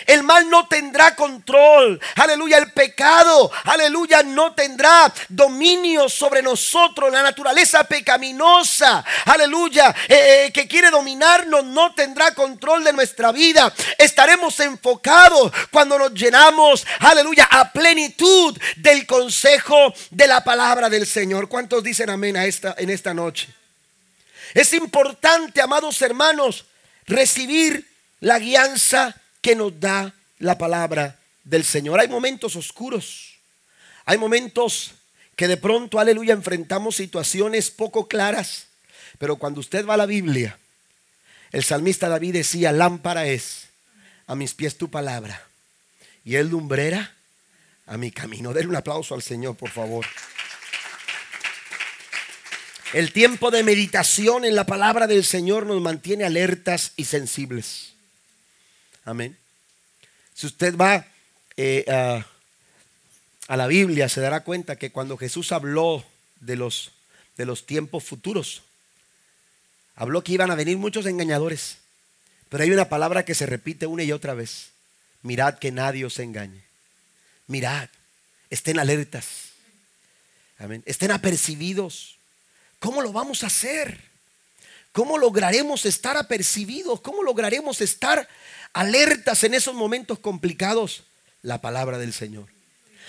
[0.05, 1.99] El mal no tendrá control.
[2.15, 2.57] Aleluya.
[2.57, 7.11] El pecado, aleluya, no tendrá dominio sobre nosotros.
[7.11, 13.73] La naturaleza pecaminosa, aleluya, eh, eh, que quiere dominarnos, no tendrá control de nuestra vida.
[13.97, 21.47] Estaremos enfocados cuando nos llenamos, aleluya, a plenitud del consejo de la palabra del Señor.
[21.47, 23.47] ¿Cuántos dicen amén a esta, en esta noche?
[24.53, 26.65] Es importante, amados hermanos,
[27.07, 27.87] recibir
[28.21, 31.99] la guianza que nos da la palabra del Señor.
[31.99, 33.35] Hay momentos oscuros,
[34.03, 34.95] hay momentos
[35.35, 38.69] que de pronto, aleluya, enfrentamos situaciones poco claras,
[39.19, 40.57] pero cuando usted va a la Biblia,
[41.51, 43.67] el salmista David decía, lámpara es
[44.25, 45.39] a mis pies tu palabra
[46.23, 47.13] y el lumbrera
[47.85, 48.51] a mi camino.
[48.51, 50.07] Denle un aplauso al Señor, por favor.
[52.93, 57.94] El tiempo de meditación en la palabra del Señor nos mantiene alertas y sensibles.
[59.05, 59.37] Amén.
[60.33, 61.07] Si usted va
[61.55, 61.85] eh,
[63.47, 66.03] a, la Biblia, se dará cuenta que cuando Jesús habló
[66.41, 66.91] de los,
[67.37, 68.63] de los tiempos futuros,
[69.95, 71.77] habló que iban a venir muchos engañadores.
[72.49, 74.71] Pero hay una palabra que se repite una y otra vez.
[75.21, 76.63] Mirad que nadie os engañe.
[77.47, 77.89] Mirad,
[78.49, 79.51] estén alertas.
[80.57, 80.83] Amén.
[80.85, 82.17] Estén apercibidos.
[82.79, 84.14] ¿Cómo lo vamos a hacer?
[84.95, 87.01] ¿Cómo lograremos estar apercibidos?
[87.01, 88.29] ¿Cómo lograremos estar
[88.71, 91.03] alertas en esos momentos complicados?
[91.41, 92.47] La palabra del Señor.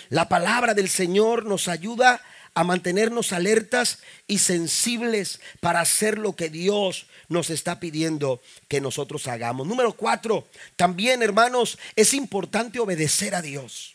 [0.08, 2.20] La palabra del Señor nos ayuda
[2.54, 9.28] a mantenernos alertas y sensibles para hacer lo que Dios nos está pidiendo que nosotros
[9.28, 9.64] hagamos.
[9.68, 13.94] Número cuatro, también hermanos, es importante obedecer a Dios.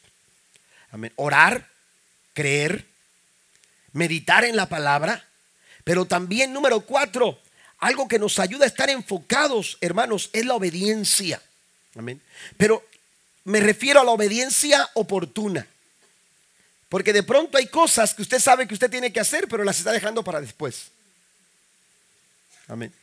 [0.92, 1.12] Amén.
[1.18, 1.68] Orar,
[2.34, 2.86] creer,
[3.92, 5.26] meditar en la palabra,
[5.84, 7.38] pero también número cuatro,
[7.82, 11.42] algo que nos ayuda a estar enfocados, hermanos, es la obediencia.
[11.96, 12.22] Amén.
[12.56, 12.86] Pero
[13.44, 15.68] me refiero a la obediencia oportuna.
[16.88, 19.80] Porque de pronto hay cosas que usted sabe que usted tiene que hacer, pero las
[19.80, 20.92] está dejando para después.
[22.68, 22.94] Amén.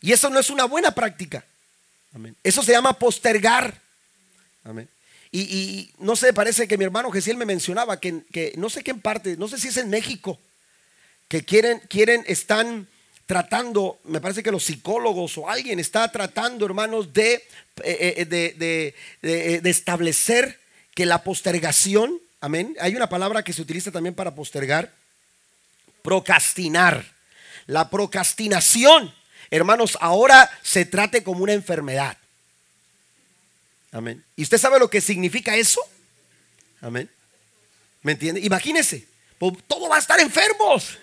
[0.00, 1.44] Y eso no es una buena práctica.
[2.14, 2.36] Amén.
[2.44, 3.80] Eso se llama postergar.
[4.62, 4.88] Amén.
[5.32, 8.90] Y, no sé, parece que mi hermano Gesiel me mencionaba que, que, no sé qué
[8.92, 10.38] en parte, no sé si es en México,
[11.28, 12.88] que quieren, quieren, están
[13.30, 17.34] tratando, me parece que los psicólogos o alguien está tratando, hermanos, de,
[17.84, 20.58] eh, eh, de, de, de establecer
[20.96, 24.92] que la postergación, amén, hay una palabra que se utiliza también para postergar,
[26.02, 27.06] procrastinar.
[27.68, 29.14] La procrastinación,
[29.48, 32.18] hermanos, ahora se trate como una enfermedad.
[33.92, 34.24] Amén.
[34.34, 35.80] ¿Y usted sabe lo que significa eso?
[36.80, 37.08] Amén.
[38.02, 38.40] ¿Me entiende?
[38.40, 39.06] Imagínese,
[39.68, 40.98] todo va a estar enfermos.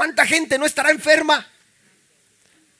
[0.00, 1.46] ¿Cuánta gente no estará enferma?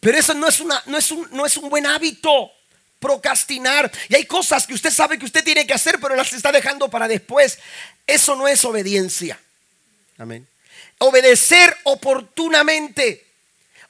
[0.01, 2.51] Pero eso no es, una, no es, un, no es un buen hábito.
[2.99, 3.93] Procrastinar.
[4.09, 6.89] Y hay cosas que usted sabe que usted tiene que hacer, pero las está dejando
[6.89, 7.59] para después.
[8.07, 9.39] Eso no es obediencia.
[10.17, 10.49] Amén.
[10.97, 13.27] Obedecer oportunamente.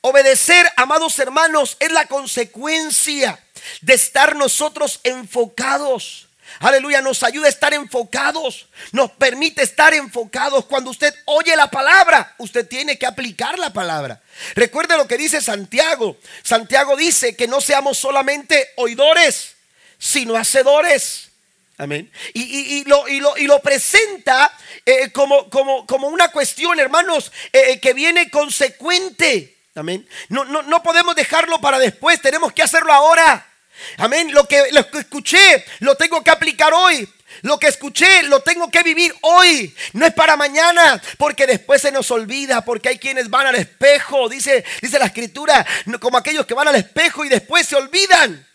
[0.00, 3.38] Obedecer, amados hermanos, es la consecuencia
[3.80, 6.29] de estar nosotros enfocados.
[6.58, 10.66] Aleluya, nos ayuda a estar enfocados, nos permite estar enfocados.
[10.66, 14.20] Cuando usted oye la palabra, usted tiene que aplicar la palabra.
[14.54, 16.18] Recuerde lo que dice Santiago.
[16.42, 19.54] Santiago dice que no seamos solamente oidores,
[19.98, 21.30] sino hacedores.
[21.78, 22.10] Amén.
[22.34, 29.56] Y, lo, lo, presenta eh, como, como, como, una cuestión, hermanos, eh, que viene consecuente.
[29.74, 30.06] Amén.
[30.28, 33.49] No, no, no podemos dejarlo para después, tenemos que hacerlo ahora.
[33.98, 34.32] Amén.
[34.32, 37.08] Lo que, lo que escuché lo tengo que aplicar hoy.
[37.42, 39.74] Lo que escuché lo tengo que vivir hoy.
[39.92, 44.28] No es para mañana, porque después se nos olvida, porque hay quienes van al espejo,
[44.28, 45.66] dice, dice la escritura,
[46.00, 48.46] como aquellos que van al espejo y después se olvidan.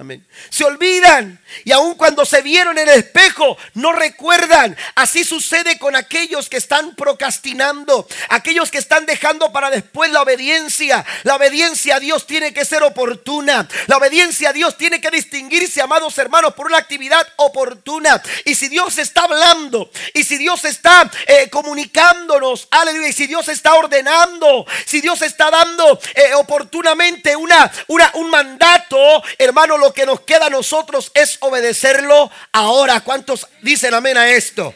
[0.00, 0.24] Amén.
[0.48, 4.76] Se olvidan y aun cuando se vieron en el espejo no recuerdan.
[4.94, 11.04] Así sucede con aquellos que están procrastinando, aquellos que están dejando para después la obediencia.
[11.24, 13.68] La obediencia a Dios tiene que ser oportuna.
[13.88, 18.22] La obediencia a Dios tiene que distinguirse, amados hermanos, por una actividad oportuna.
[18.44, 23.48] Y si Dios está hablando y si Dios está eh, comunicándonos, aleluya, y si Dios
[23.48, 30.06] está ordenando, si Dios está dando eh, oportunamente una, una, un mandato, hermano, lo que
[30.06, 33.00] nos queda a nosotros es obedecerlo ahora.
[33.00, 34.74] ¿Cuántos dicen amén a esto?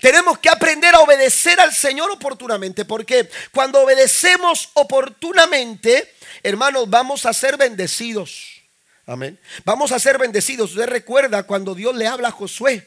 [0.00, 6.12] Tenemos que aprender a obedecer al Señor oportunamente, porque cuando obedecemos oportunamente,
[6.42, 8.62] hermanos, vamos a ser bendecidos.
[9.06, 9.38] Amén.
[9.64, 10.72] Vamos a ser bendecidos.
[10.72, 12.86] Usted recuerda cuando Dios le habla a Josué,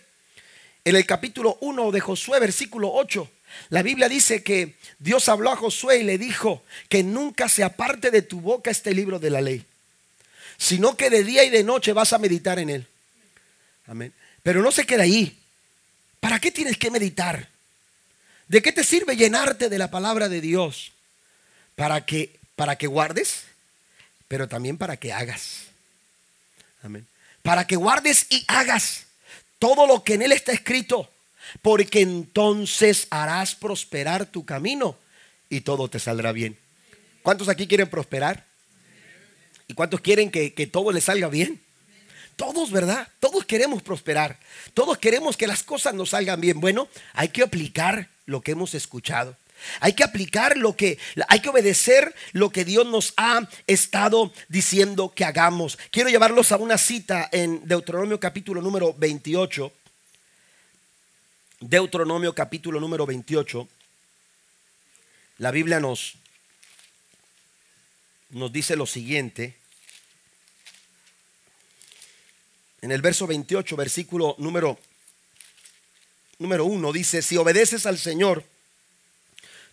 [0.84, 3.30] en el capítulo 1 de Josué, versículo 8.
[3.70, 8.12] La Biblia dice que Dios habló a Josué y le dijo que nunca se aparte
[8.12, 9.66] de tu boca este libro de la ley
[10.60, 12.88] sino que de día y de noche vas a meditar en él.
[13.88, 14.14] Amén.
[14.44, 15.40] Pero no se queda ahí.
[16.20, 17.48] ¿Para qué tienes que meditar?
[18.48, 20.92] ¿De qué te sirve llenarte de la palabra de Dios?
[21.76, 23.46] Para que para que guardes,
[24.28, 25.68] pero también para que hagas.
[26.84, 27.08] Amén.
[27.42, 29.06] Para que guardes y hagas
[29.60, 31.10] todo lo que en él está escrito,
[31.62, 34.98] porque entonces harás prosperar tu camino
[35.50, 36.58] y todo te saldrá bien.
[37.22, 38.49] ¿Cuántos aquí quieren prosperar?
[39.70, 41.62] ¿Y cuántos quieren que, todo les salga bien?
[42.36, 43.08] Todos, ¿verdad?
[43.20, 44.40] Todos queremos prosperar.
[44.74, 46.60] Todos queremos que las cosas nos salgan bien.
[46.60, 49.38] Bueno, hay que aplicar lo que hemos escuchado.
[49.80, 55.14] Hay que aplicar lo que, hay que obedecer lo que Dios nos ha estado diciendo
[55.14, 55.78] que hagamos.
[55.92, 59.72] Quiero llevarlos a una cita en Deuteronomio capítulo número 28.
[61.60, 63.68] Deuteronomio capítulo número 28.
[65.38, 66.16] La Biblia nos,
[68.30, 69.56] nos dice lo siguiente.
[72.82, 74.80] En el verso 28, versículo número,
[76.38, 78.44] número 1, dice, si obedeces al Señor,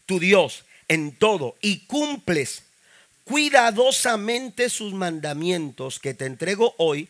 [0.07, 2.63] tu Dios, en todo y cumples
[3.25, 7.09] cuidadosamente sus mandamientos que te entrego hoy,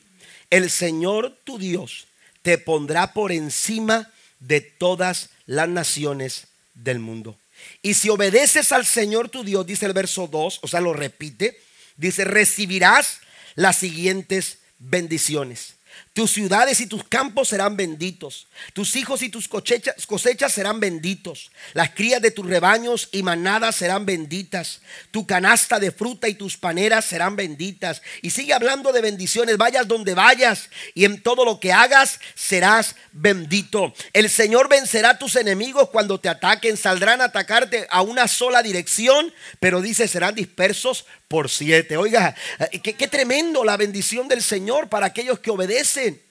[0.49, 2.07] el Señor tu Dios
[2.43, 7.37] te pondrá por encima de todas las naciones del mundo.
[7.83, 11.61] Y si obedeces al Señor tu Dios, dice el verso 2, o sea, lo repite,
[11.96, 13.20] dice, recibirás
[13.55, 15.76] las siguientes bendiciones.
[16.13, 18.49] Tus ciudades y tus campos serán benditos.
[18.73, 21.51] Tus hijos y tus cosechas, serán benditos.
[21.75, 24.81] Las crías de tus rebaños y manadas serán benditas.
[25.11, 28.01] Tu canasta de fruta y tus paneras serán benditas.
[28.23, 29.59] Y sigue hablando de bendiciones.
[29.59, 33.93] Vayas donde vayas y en todo lo que hagas serás bendito.
[34.15, 36.79] El Señor vencerá a tus enemigos cuando te ataquen.
[36.79, 41.97] Saldrán a atacarte a una sola dirección, pero dice serán dispersos por siete.
[41.97, 42.35] Oiga,
[42.71, 46.23] eh, qué, tremendo la bendición del Señor para aquellos que obedecen.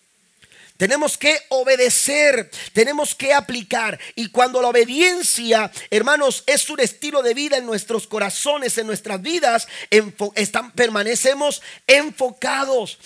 [0.78, 3.98] Tenemos que obedecer, tenemos que aplicar.
[4.14, 9.22] Y cuando la obediencia, hermanos, es un estilo de vida en nuestros corazones, en nuestras
[9.22, 9.70] vidas,
[10.36, 13.00] están, permanecemos enfocados,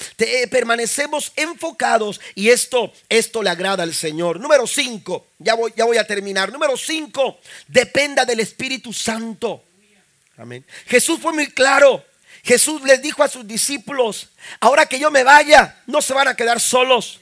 [0.50, 2.20] permanecemos enfocados.
[2.34, 4.40] Y esto, esto le agrada al Señor.
[4.40, 6.52] Número 5, ya voy, ya voy a terminar.
[6.52, 9.69] Número 5, dependa del Espíritu Santo.
[10.40, 10.66] Amén.
[10.88, 12.04] Jesús fue muy claro.
[12.44, 14.30] Jesús les dijo a sus discípulos,
[14.62, 17.20] ahora que yo me vaya, no se van a quedar solos.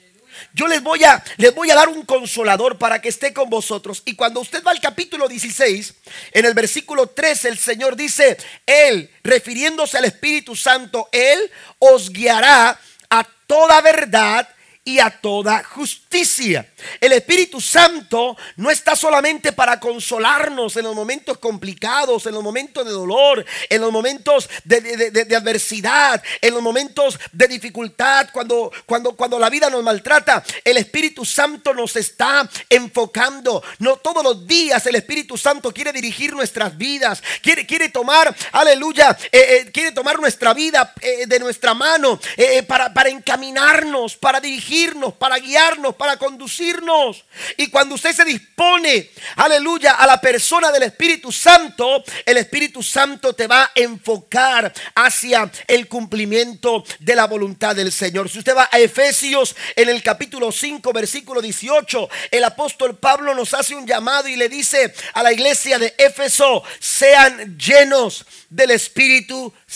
[0.54, 4.04] Yo les voy a les voy a dar un consolador para que esté con vosotros.
[4.06, 5.96] Y cuando usted va al capítulo 16,
[6.32, 8.38] en el versículo 13 el Señor dice,
[8.68, 12.80] él refiriéndose al Espíritu Santo, él os guiará
[13.10, 14.48] a toda verdad
[14.88, 16.66] y a toda justicia.
[17.02, 22.86] El Espíritu Santo no está solamente para consolarnos en los momentos complicados, en los momentos
[22.86, 29.38] de dolor, en los momentos de, adversidad, en los momentos de dificultad, cuando, cuando, cuando
[29.38, 30.42] la vida nos maltrata.
[30.64, 33.62] El Espíritu Santo nos está enfocando.
[33.80, 39.18] No todos los días el Espíritu Santo quiere dirigir nuestras vidas, quiere, quiere tomar, aleluya,
[39.34, 42.22] eh, eh, quiere tomar nuestra vida eh, de nuestra mano
[42.68, 44.77] para, para encaminarnos, para dirigir
[45.18, 47.26] para guiarnos, para conducirnos.
[47.58, 53.34] Y cuando usted se dispone, aleluya, a la persona del Espíritu Santo, el Espíritu Santo
[53.34, 58.30] te va a enfocar hacia el cumplimiento de la voluntad del Señor.
[58.30, 63.54] Si usted va a Efesios en el capítulo 5, versículo 18, el apóstol Pablo nos
[63.54, 69.52] hace un llamado y le dice a la iglesia de Éfeso, sean llenos del Espíritu
[69.66, 69.67] Santo.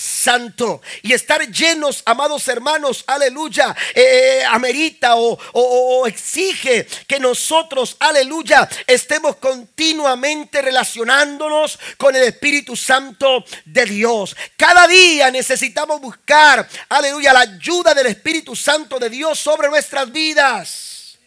[1.02, 9.38] Y estar llenos, amados hermanos, aleluya, eh, amerita o, o exige que nosotros, aleluya, estemos
[9.38, 14.36] continuamente relacionándonos con el Espíritu Santo de Dios.
[14.56, 21.18] Cada día necesitamos buscar, aleluya, la ayuda del Espíritu Santo de Dios sobre nuestras vidas.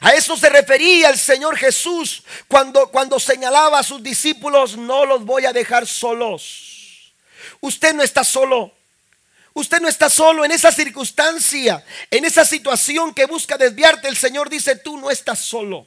[0.00, 5.24] A eso se refería el Señor Jesús cuando, cuando señalaba a sus discípulos, no los
[5.24, 6.67] voy a dejar solos.
[7.60, 8.72] Usted no está solo.
[9.54, 14.06] Usted no está solo en esa circunstancia, en esa situación que busca desviarte.
[14.08, 15.86] El Señor dice, tú no estás solo.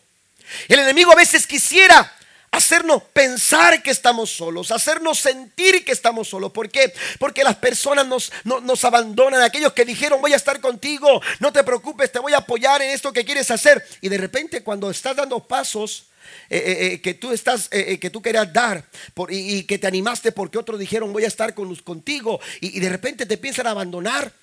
[0.67, 2.11] El enemigo a veces quisiera
[2.51, 6.51] hacernos pensar que estamos solos, hacernos sentir que estamos solos.
[6.51, 6.93] ¿Por qué?
[7.17, 11.63] Porque las personas nos, nos abandonan, aquellos que dijeron voy a estar contigo, no te
[11.63, 13.87] preocupes, te voy a apoyar en esto que quieres hacer.
[14.01, 16.07] Y de repente cuando estás dando pasos
[16.49, 18.83] eh, eh, eh, que tú estás, que tú querías dar
[19.29, 22.89] y, que te animaste porque otros dijeron voy a estar con, contigo y, y de
[22.89, 24.33] repente te piensan abandonar.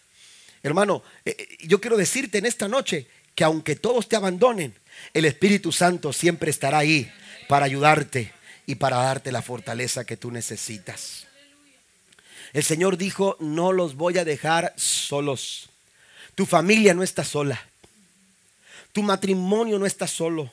[0.62, 1.02] Hermano,
[1.60, 4.74] yo quiero decirte en esta noche que aunque todos te abandonen,
[5.14, 7.10] el Espíritu Santo siempre estará ahí
[7.46, 8.32] para ayudarte
[8.66, 11.26] y para darte la fortaleza que tú necesitas.
[12.52, 15.68] El Señor dijo, no los voy a dejar solos.
[16.34, 17.60] Tu familia no está sola.
[18.92, 20.50] Tu matrimonio no está solo.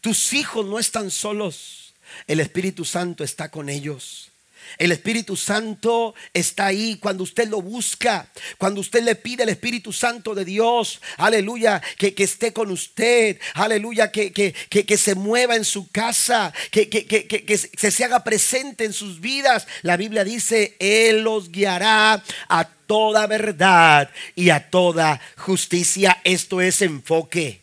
[0.00, 1.94] Tus hijos no están solos.
[2.26, 4.30] El Espíritu Santo está con ellos.
[4.78, 9.92] El Espíritu Santo está ahí cuando usted lo busca, cuando usted le pide al Espíritu
[9.92, 15.64] Santo de Dios, aleluya, que, esté con usted, aleluya, que, que, que, se mueva en
[15.64, 19.66] su casa, que, que, se haga presente en sus vidas.
[19.82, 26.20] La Biblia dice, Él los guiará a toda verdad y a toda justicia.
[26.24, 27.60] Esto es enfoque.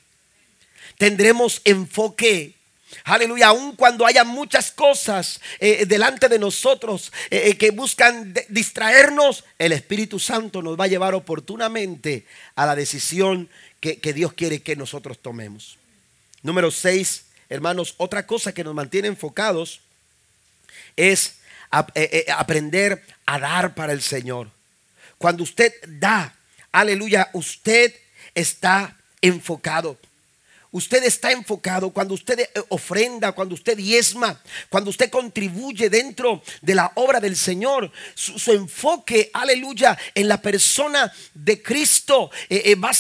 [0.98, 2.58] Tendremos enfoque
[3.04, 9.44] Aleluya, aun cuando haya muchas cosas eh, delante de nosotros eh, eh, que buscan distraernos,
[9.60, 12.26] el Espíritu Santo nos va a llevar oportunamente
[12.56, 13.50] a la decisión
[13.82, 15.78] que, Dios quiere que nosotros tomemos.
[16.44, 19.82] Número 6, hermanos, otra cosa que nos mantiene enfocados
[20.96, 21.40] es
[21.70, 24.50] aprender a dar para el Señor.
[25.18, 26.36] Cuando usted da,
[26.72, 27.94] aleluya, usted
[28.34, 29.98] está enfocado.
[30.72, 34.40] Usted está enfocado cuando usted eh, ofrenda, cuando usted diezma,
[34.70, 37.92] cuando usted contribuye dentro de la obra del Señor.
[38.16, 42.92] Su, enfoque, aleluya, en la persona de Cristo eh, eh, va,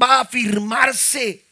[0.00, 1.42] a afirmarse.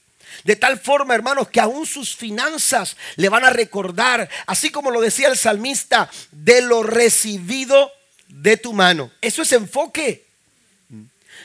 [0.45, 5.01] De tal forma, hermanos, que aún sus finanzas le van a recordar, así como lo
[5.01, 7.91] decía el salmista, de lo recibido
[8.29, 9.11] de tu mano.
[9.21, 10.27] Eso es enfoque.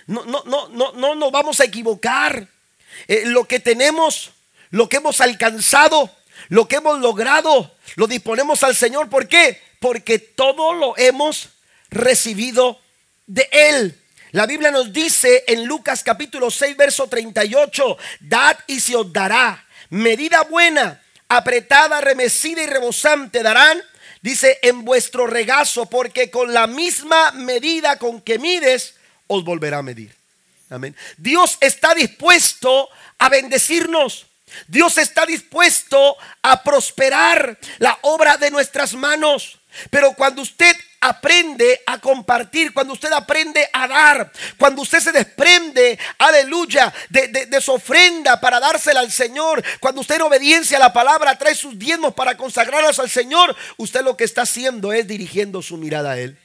[0.08, 2.48] No, no, no, no, no nos vamos a equivocar.
[3.08, 4.32] Eh, lo que tenemos,
[4.70, 6.12] lo que hemos alcanzado,
[6.50, 9.10] lo que hemos logrado, lo disponemos al Señor.
[9.10, 9.62] ¿Por qué?
[9.80, 11.50] Porque todo lo hemos
[11.90, 12.80] recibido
[13.26, 14.02] de Él.
[14.32, 19.66] La Biblia nos dice en Lucas capítulo 6, verso 38, dad y se os dará.
[19.90, 23.82] Medida buena, apretada, remecida y rebosante darán,
[24.22, 28.96] dice, en vuestro regazo, porque con la misma medida con que mides,
[29.28, 30.17] os volverá a medir.
[30.70, 30.96] Amén.
[31.18, 34.28] Dios está dispuesto a bendecirnos.
[34.68, 39.60] Dios está dispuesto a prosperar la obra de nuestras manos.
[39.90, 46.00] Pero cuando usted aprende a compartir, cuando usted aprende a dar, cuando usted se desprende,
[46.18, 51.38] aleluya, de, su ofrenda para dársela al Señor, cuando usted en obediencia a la palabra
[51.38, 55.78] trae sus diezmos para consagrarlos al Señor, usted lo que está haciendo es dirigiendo su
[55.78, 56.38] mirada a Él.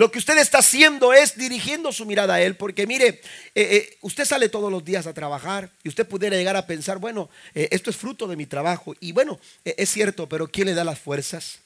[0.00, 3.20] Lo que usted está haciendo es dirigiendo su mirada a Él, porque mire, eh,
[3.54, 7.28] eh, usted sale todos los días a trabajar y usted pudiera llegar a pensar, bueno,
[7.54, 8.94] eh, esto es fruto de mi trabajo.
[8.98, 11.58] Y bueno, es cierto, pero ¿quién le da las fuerzas?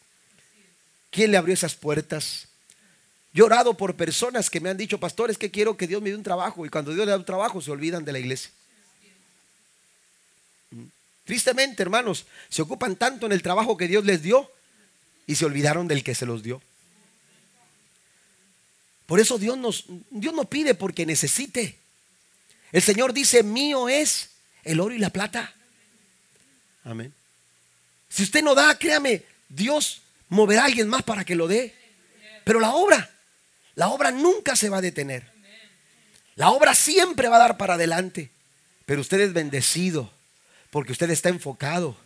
[1.12, 2.48] ¿Quién le abrió esas puertas?
[3.32, 6.16] Yo orado por personas que me han dicho, pastores, que quiero que Dios me dé
[6.16, 6.66] un trabajo.
[6.66, 8.50] Y cuando Dios le da un trabajo, se olvidan de la iglesia.
[10.72, 10.86] Mm.
[11.24, 14.50] Tristemente, hermanos, se ocupan tanto en el trabajo que Dios les dio
[15.24, 16.60] y se olvidaron del que se los dio.
[19.06, 21.78] Por eso Dios, nos, Dios no pide porque necesite.
[22.72, 24.30] El Señor dice, mío es
[24.64, 25.54] el oro y la plata.
[26.84, 27.12] Amén.
[28.08, 31.74] Si usted no da, créame, Dios moverá a alguien más para que lo dé.
[32.44, 33.10] Pero la obra,
[33.74, 35.30] la obra nunca se va a detener.
[36.36, 38.30] La obra siempre va a dar para adelante.
[38.86, 40.10] Pero usted es bendecido
[40.70, 41.96] porque usted está enfocado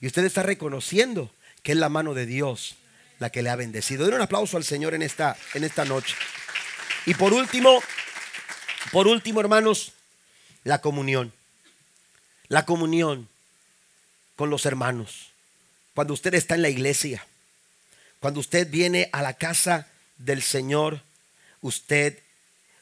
[0.00, 1.32] y usted está reconociendo
[1.62, 2.76] que es la mano de Dios
[3.18, 4.04] la que le ha bendecido.
[4.04, 6.14] Den un aplauso al Señor en esta, en esta noche.
[7.06, 7.82] Y por último,
[8.92, 9.92] por último, hermanos,
[10.64, 11.32] la comunión.
[12.48, 13.28] La comunión
[14.36, 15.30] con los hermanos.
[15.94, 17.26] Cuando usted está en la iglesia,
[18.20, 21.02] cuando usted viene a la casa del Señor,
[21.60, 22.18] usted,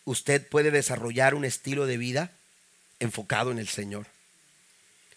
[0.05, 2.31] usted puede desarrollar un estilo de vida
[3.01, 4.07] enfocado en el Señor.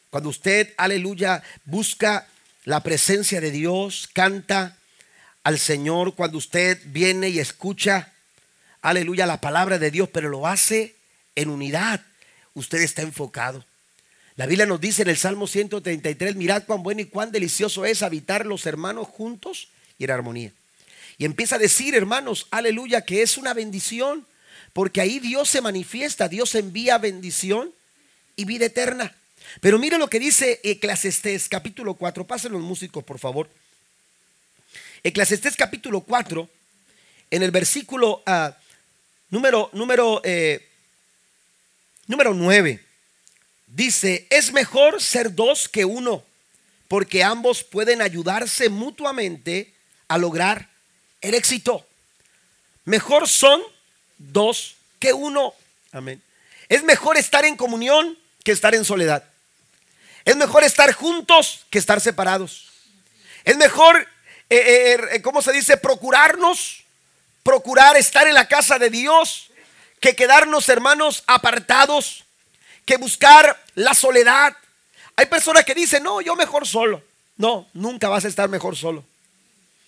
[0.09, 2.27] Cuando usted, aleluya, busca
[2.65, 4.78] la presencia de Dios, canta
[5.43, 8.13] al Señor, cuando usted viene y escucha,
[8.81, 10.95] aleluya, la palabra de Dios, pero lo hace
[11.35, 12.01] en unidad,
[12.53, 13.65] usted está enfocado.
[14.35, 18.03] La Biblia nos dice en el Salmo 133, mirad cuán bueno y cuán delicioso es
[18.03, 20.53] habitar los hermanos juntos y en armonía.
[21.17, 24.25] Y empieza a decir, hermanos, aleluya, que es una bendición,
[24.71, 27.73] porque ahí Dios se manifiesta, Dios envía bendición
[28.37, 29.13] y vida eterna.
[29.59, 33.49] Pero mire lo que dice Eclesiastés capítulo 4, pasen los músicos por favor.
[35.03, 36.49] Eclesiastés capítulo 4,
[37.31, 38.53] en el versículo uh,
[39.29, 40.67] número, número, eh,
[42.07, 42.83] número 9,
[43.67, 46.23] dice, es mejor ser dos que uno,
[46.87, 49.73] porque ambos pueden ayudarse mutuamente
[50.07, 50.69] a lograr
[51.21, 51.85] el éxito.
[52.85, 53.61] Mejor son
[54.17, 55.53] dos que uno.
[55.91, 56.21] Amén.
[56.67, 59.23] Es mejor estar en comunión que estar en soledad.
[60.25, 62.67] Es mejor estar juntos que estar separados.
[63.45, 64.07] Es mejor,
[64.49, 65.77] eh, eh, er, ¿cómo se dice?
[65.77, 66.83] Procurarnos,
[67.43, 69.51] procurar estar en la casa de Dios,
[69.99, 72.25] que quedarnos hermanos apartados,
[72.85, 74.55] que buscar la soledad.
[75.15, 77.03] Hay personas que dicen, no, yo mejor solo.
[77.37, 79.03] No, nunca vas a estar mejor solo.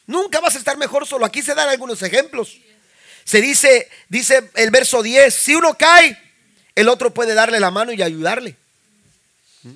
[0.06, 1.26] Nunca vas a estar mejor solo.
[1.26, 2.58] Aquí se dan algunos ejemplos.
[3.24, 6.18] Se dice, dice el verso 10, si uno cae,
[6.76, 8.56] el otro puede darle la mano y ayudarle.
[9.64, 9.74] ¿Mm?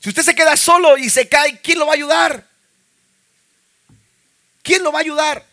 [0.00, 2.51] Si usted se queda solo y se cae, ¿quién lo va a ayudar?
[4.62, 5.44] ¿Quién lo va a ayudar?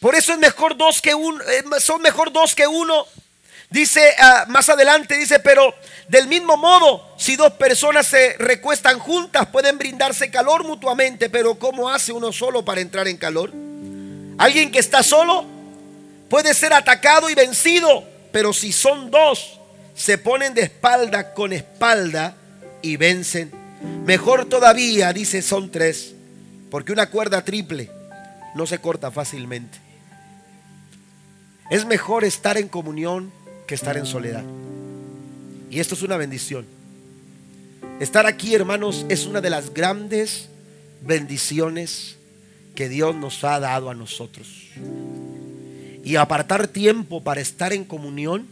[0.00, 3.06] Por eso es mejor dos que uno, eh, son mejor dos que uno.
[3.70, 5.74] Dice ah, más adelante, dice, pero
[6.08, 11.90] del mismo modo, si dos personas se recuestan juntas, pueden brindarse calor mutuamente, pero ¿cómo
[11.90, 13.52] hace uno solo para entrar en calor?
[14.38, 15.44] Alguien que está solo
[16.28, 19.58] puede ser atacado y vencido, pero si son dos,
[19.96, 22.36] se ponen de espalda con espalda
[22.82, 23.50] y vencen.
[24.04, 26.15] Mejor todavía, dice, son tres,
[26.70, 27.90] porque una cuerda triple
[28.54, 29.78] no se corta fácilmente.
[31.70, 33.30] Es mejor estar en comunión
[33.66, 34.44] que estar en soledad.
[35.70, 36.64] Y esto es una bendición.
[38.00, 40.48] Estar aquí, hermanos, es una de las grandes
[41.02, 42.16] bendiciones
[42.74, 44.68] que Dios nos ha dado a nosotros.
[46.04, 48.46] Y apartar tiempo para estar en comunión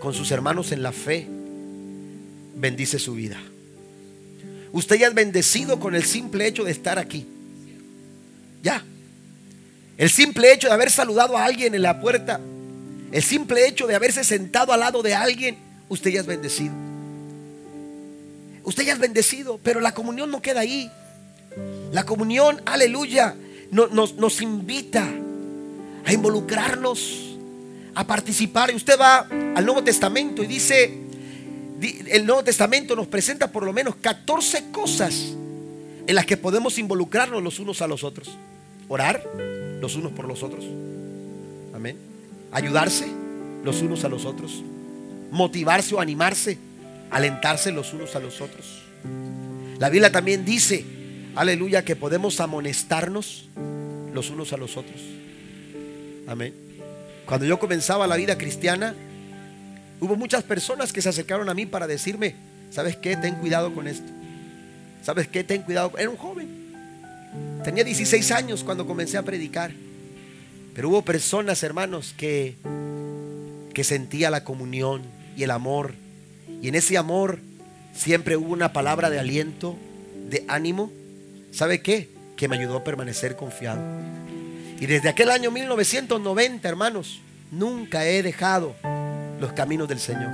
[0.00, 1.28] con sus hermanos en la fe
[2.56, 3.40] bendice su vida.
[4.74, 7.26] Usted ya es bendecido con el simple hecho de estar aquí.
[8.62, 8.84] Ya.
[9.96, 12.38] El simple hecho de haber saludado a alguien en la puerta
[13.14, 15.56] el simple hecho de haberse sentado al lado de alguien,
[15.88, 16.72] usted ya es bendecido.
[18.64, 20.90] Usted ya es bendecido, pero la comunión no queda ahí.
[21.92, 23.36] La comunión, aleluya,
[23.70, 25.08] nos, nos invita
[26.04, 27.36] a involucrarnos,
[27.94, 28.72] a participar.
[28.72, 31.03] Y usted va al Nuevo Testamento y dice,
[31.80, 35.34] el Nuevo Testamento nos presenta por lo menos 14 cosas
[36.06, 38.30] en las que podemos involucrarnos los unos a los otros.
[38.88, 39.24] Orar
[39.80, 40.64] los unos por los otros.
[41.74, 42.14] Amén
[42.54, 43.06] ayudarse,
[43.64, 44.62] los unos a los otros,
[45.30, 46.56] motivarse o animarse,
[47.10, 48.82] alentarse los unos a los otros.
[49.78, 50.84] La Biblia también dice,
[51.34, 53.48] aleluya, que podemos amonestarnos
[54.14, 55.00] los unos a los otros.
[56.28, 56.54] Amén.
[57.26, 58.94] Cuando yo comenzaba la vida cristiana,
[60.04, 62.34] hubo muchas personas que se acercaron a mí para decirme,
[62.70, 63.16] ¿sabes qué?
[63.16, 64.10] Ten cuidado con esto.
[65.02, 65.44] ¿Sabes qué?
[65.44, 65.92] Ten cuidado.
[65.98, 66.48] Era un joven.
[67.62, 69.72] Tenía 16 años cuando comencé a predicar.
[70.74, 72.56] Pero hubo personas, hermanos, que,
[73.72, 75.02] que sentía la comunión
[75.36, 75.94] y el amor.
[76.62, 77.40] Y en ese amor
[77.94, 79.76] siempre hubo una palabra de aliento,
[80.30, 80.90] de ánimo.
[81.52, 82.08] ¿Sabe qué?
[82.36, 83.80] Que me ayudó a permanecer confiado.
[84.80, 88.74] Y desde aquel año 1990, hermanos, nunca he dejado
[89.40, 90.30] los caminos del Señor.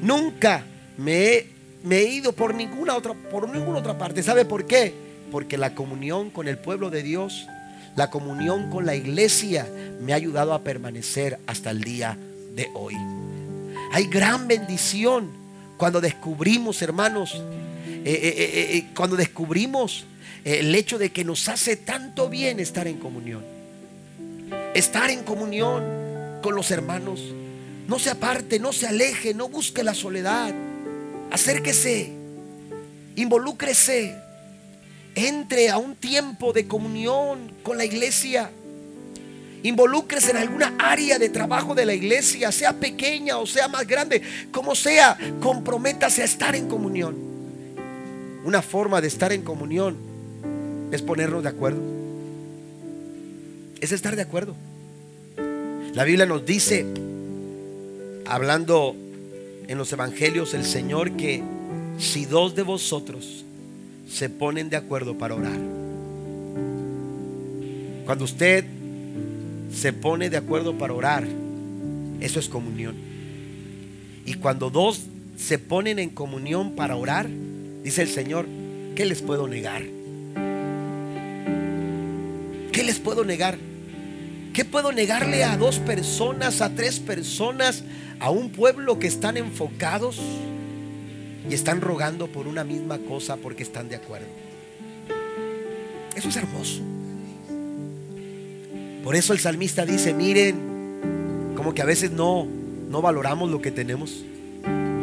[0.00, 0.64] Nunca
[0.96, 1.46] me
[1.90, 4.22] he, ido por ninguna otra por ninguna otra parte.
[4.22, 4.92] ¿Sabe por qué?
[5.30, 7.46] Porque la comunión con el pueblo de Dios
[7.94, 9.68] la comunión con la iglesia
[10.00, 12.16] me ha ayudado a permanecer hasta el día
[12.54, 12.96] de hoy.
[13.92, 15.30] Hay gran bendición
[15.76, 20.04] cuando descubrimos, hermanos, eh, eh, eh, cuando descubrimos
[20.44, 23.44] el hecho de que nos hace tanto bien estar en comunión.
[24.74, 25.84] Estar en comunión
[26.42, 27.20] con los hermanos.
[27.86, 30.54] No se aparte, no se aleje, no busque la soledad.
[31.30, 32.12] Acérquese,
[33.16, 34.14] involúcrese,
[35.14, 38.50] entre a un tiempo de comunión con la iglesia.
[39.62, 44.22] Involúcrese en alguna área de trabajo de la iglesia, sea pequeña o sea más grande,
[44.50, 47.16] como sea, comprométase a estar en comunión.
[48.44, 49.96] Una forma de estar en comunión
[50.90, 51.80] es ponernos de acuerdo.
[53.80, 54.56] Es estar de acuerdo.
[55.94, 56.86] La Biblia nos dice,
[58.26, 58.94] hablando
[59.68, 61.42] en los evangelios, el Señor que
[61.98, 63.44] si dos de vosotros
[64.08, 65.58] se ponen de acuerdo para orar.
[68.04, 68.64] Cuando usted
[69.72, 71.26] se pone de acuerdo para orar,
[72.20, 72.94] eso es comunión.
[74.26, 75.02] Y cuando dos
[75.36, 77.28] se ponen en comunión para orar,
[77.82, 78.46] dice el Señor,
[78.94, 79.82] ¿qué les puedo negar?
[82.72, 83.58] ¿Qué les puedo negar?
[84.52, 87.84] ¿Qué puedo negarle a dos personas, a tres personas,
[88.20, 90.20] a un pueblo que están enfocados?
[91.48, 94.28] y están rogando por una misma cosa porque están de acuerdo.
[96.14, 96.82] Eso es hermoso.
[99.02, 102.46] Por eso el salmista dice, miren, como que a veces no,
[102.88, 104.24] no valoramos lo que tenemos.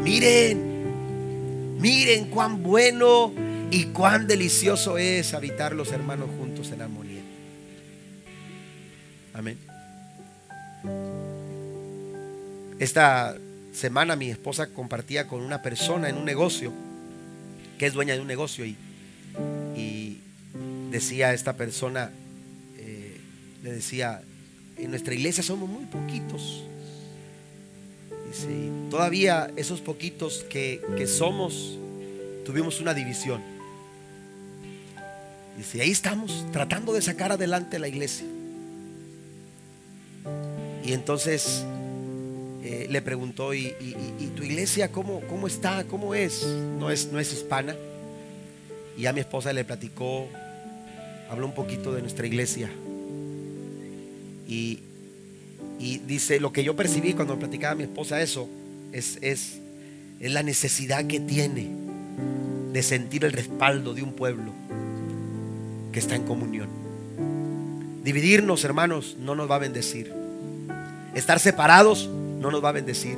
[0.04, 3.34] Miren, miren cuán bueno
[3.72, 7.09] y cuán delicioso es habitar los hermanos juntos en armonía.
[9.39, 9.57] Amén.
[12.77, 13.37] Esta
[13.71, 16.73] semana mi esposa compartía con una persona en un negocio,
[17.77, 18.75] que es dueña de un negocio, y,
[19.77, 20.19] y
[20.91, 22.11] decía esta persona,
[22.79, 23.17] eh,
[23.63, 24.21] le decía,
[24.77, 26.65] en nuestra iglesia somos muy poquitos.
[28.27, 31.77] Dice, todavía esos poquitos que, que somos,
[32.45, 33.41] tuvimos una división.
[35.57, 38.25] Dice, ahí estamos tratando de sacar adelante la iglesia.
[40.89, 41.63] Y entonces
[42.63, 43.75] eh, le preguntó, ¿y,
[44.35, 45.83] tu iglesia cómo, cómo, está?
[45.83, 46.43] ¿Cómo es?
[46.79, 47.11] No, es?
[47.11, 47.75] no es hispana.
[48.97, 50.27] Y a mi esposa le platicó,
[51.29, 52.71] habló un poquito de nuestra iglesia.
[54.47, 54.79] Y,
[56.07, 58.49] dice, lo que yo percibí cuando platicaba a mi esposa eso,
[58.91, 59.59] es, es,
[60.19, 61.67] es la necesidad que tiene
[62.73, 64.53] de sentir el respaldo de un pueblo
[65.91, 66.67] que está en comunión.
[68.03, 70.18] Dividirnos, hermanos, no nos va a bendecir.
[71.16, 73.18] Estar separados no nos va a bendecir.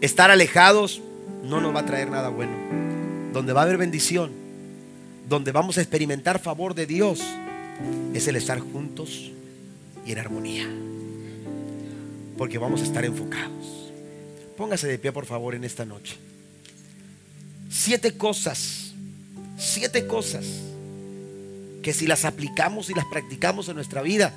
[0.00, 1.02] Estar alejados
[1.42, 2.52] no nos va a traer nada bueno.
[3.32, 4.30] Donde va a haber bendición,
[5.28, 7.20] donde vamos a experimentar favor de Dios,
[8.14, 9.30] es el estar juntos
[10.06, 10.68] y en armonía.
[12.36, 13.92] Porque vamos a estar enfocados.
[14.56, 16.16] Póngase de pie, por favor, en esta noche.
[17.68, 18.92] Siete cosas,
[19.56, 20.46] siete cosas
[21.82, 24.32] que si las aplicamos y las practicamos en nuestra vida,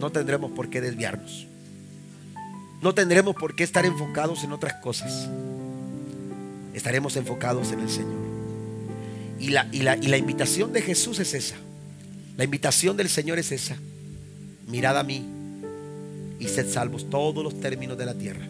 [0.00, 1.49] no tendremos por qué desviarnos
[2.82, 5.28] no tendremos por qué estar enfocados en otras cosas.
[6.72, 8.20] Estaremos enfocados en el Señor.
[9.38, 11.56] Y la, y la, y la invitación de Jesús es esa.
[12.36, 13.76] La invitación del Señor es esa.
[14.66, 15.24] Mirad a mí
[16.38, 18.46] y sed salvos todos los términos de la tierra.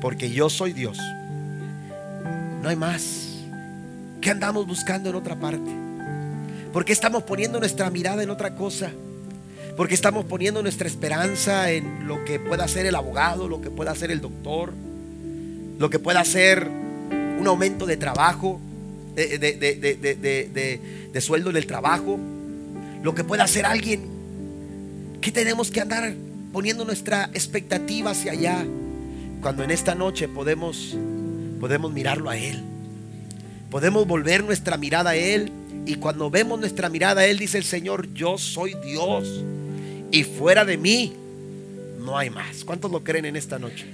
[0.00, 0.98] Porque yo soy Dios.
[2.62, 3.28] No hay más.
[4.20, 5.70] ¿Qué andamos buscando en otra parte?
[6.72, 8.90] porque estamos poniendo nuestra mirada en otra cosa?
[9.80, 13.92] Porque estamos poniendo nuestra esperanza en lo que pueda hacer el abogado, lo que pueda
[13.92, 14.74] hacer el doctor,
[15.78, 18.60] lo que pueda hacer un aumento de trabajo,
[19.14, 22.18] de, de, de, de sueldo en el trabajo,
[23.02, 24.02] lo que pueda hacer alguien.
[25.22, 26.12] ¿Qué tenemos que andar
[26.52, 28.62] poniendo nuestra expectativa hacia allá?
[29.40, 30.94] Cuando en esta noche podemos,
[31.58, 32.62] podemos mirarlo a Él.
[33.70, 35.50] Podemos volver nuestra mirada a Él.
[35.86, 39.42] Y cuando vemos nuestra mirada a Él, dice el Señor, yo soy Dios
[40.10, 41.14] y fuera de mí
[41.98, 42.64] no hay más.
[42.64, 43.86] ¿Cuántos lo creen en esta noche?